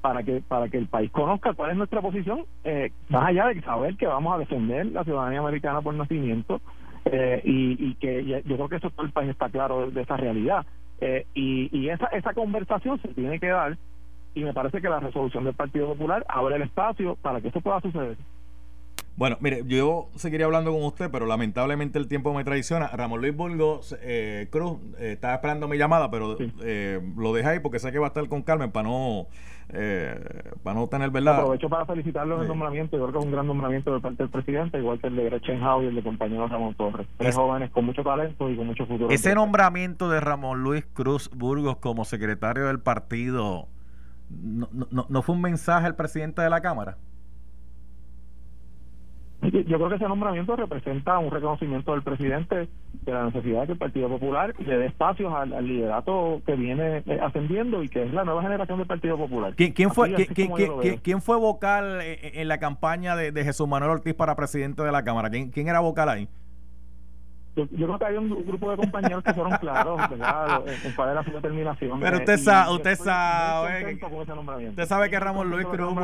[0.00, 3.60] para que para que el país conozca cuál es nuestra posición, eh, más allá de
[3.62, 6.60] saber que vamos a defender la ciudadanía americana por nacimiento
[7.06, 10.64] eh, y, que yo creo que eso todo el país está claro de, esa realidad.
[11.00, 13.76] Eh, y, y esa, esa conversación se tiene que dar
[14.34, 17.60] y me parece que la resolución del Partido Popular abre el espacio para que eso
[17.60, 18.16] pueda suceder.
[19.18, 22.86] Bueno, mire, yo seguiría hablando con usted, pero lamentablemente el tiempo me traiciona.
[22.86, 27.58] Ramón Luis Burgos eh, Cruz eh, estaba esperando mi llamada, pero eh, lo dejé ahí
[27.58, 29.26] porque sé que va a estar con Carmen para no
[30.62, 31.40] para no tener verdad.
[31.40, 32.96] Aprovecho para felicitarlo en el nombramiento.
[32.96, 35.24] Yo creo que es un gran nombramiento de parte del presidente, igual que el de
[35.24, 37.06] Gretchen Howe y el de compañero Ramón Torres.
[37.18, 39.10] Tres jóvenes con mucho talento y con mucho futuro.
[39.10, 43.66] Ese nombramiento de Ramón Luis Cruz Burgos como secretario del partido
[44.30, 46.96] no, no, no fue un mensaje al presidente de la Cámara?
[49.40, 53.72] Yo creo que ese nombramiento representa un reconocimiento del presidente de la necesidad de que
[53.74, 58.12] el Partido Popular le dé espacios al, liderato que viene eh, ascendiendo y que es
[58.12, 59.54] la nueva generación del Partido Popular.
[59.54, 60.12] ¿Quién, quién fue,
[61.02, 65.04] ¿quién, fue vocal en, la campaña de, de, Jesús Manuel Ortiz para presidente de la
[65.04, 65.30] Cámara?
[65.30, 66.28] ¿Quién, quién era vocal ahí?
[67.66, 70.62] Yo, creo que hay un grupo de compañeros que fueron claros, ¿verdad?
[70.84, 72.00] En cuál era su determinación.
[72.00, 73.98] Pero usted sabe, usted sabe,
[74.68, 75.96] usted sabe que Ramón Luis Cruz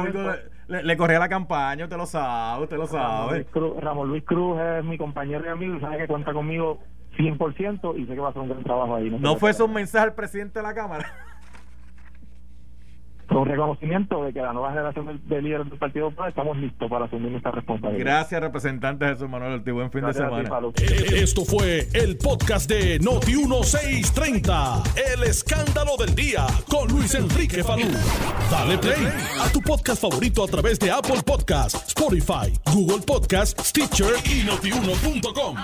[0.67, 3.47] le, corría la campaña, usted lo sabe, usted lo sabe.
[3.81, 6.81] Ramón Luis Cruz, es mi compañero y amigo, sabe que cuenta conmigo
[7.17, 9.11] 100% y sé que va a hacer un gran trabajo ahí.
[9.11, 11.07] ¿No, fue eso un mensaje al presidente de la Cámara?
[13.41, 17.07] un reconocimiento de que la nueva generación de, líderes del Partido Popular estamos listos para
[17.07, 18.05] asumir esta responsabilidad.
[18.05, 19.75] Gracias, representante Jesús Manuel Ortiz.
[19.75, 20.51] Buen fin de semana.
[21.15, 24.83] Esto fue el podcast de Noti 1630.
[25.15, 27.89] El escándalo del día con Luis Enrique Falú.
[28.51, 29.07] Dale play
[29.41, 35.57] a tu podcast favorito a través de Apple Podcasts, Spotify, Google Podcasts, Stitcher y notiuno.com.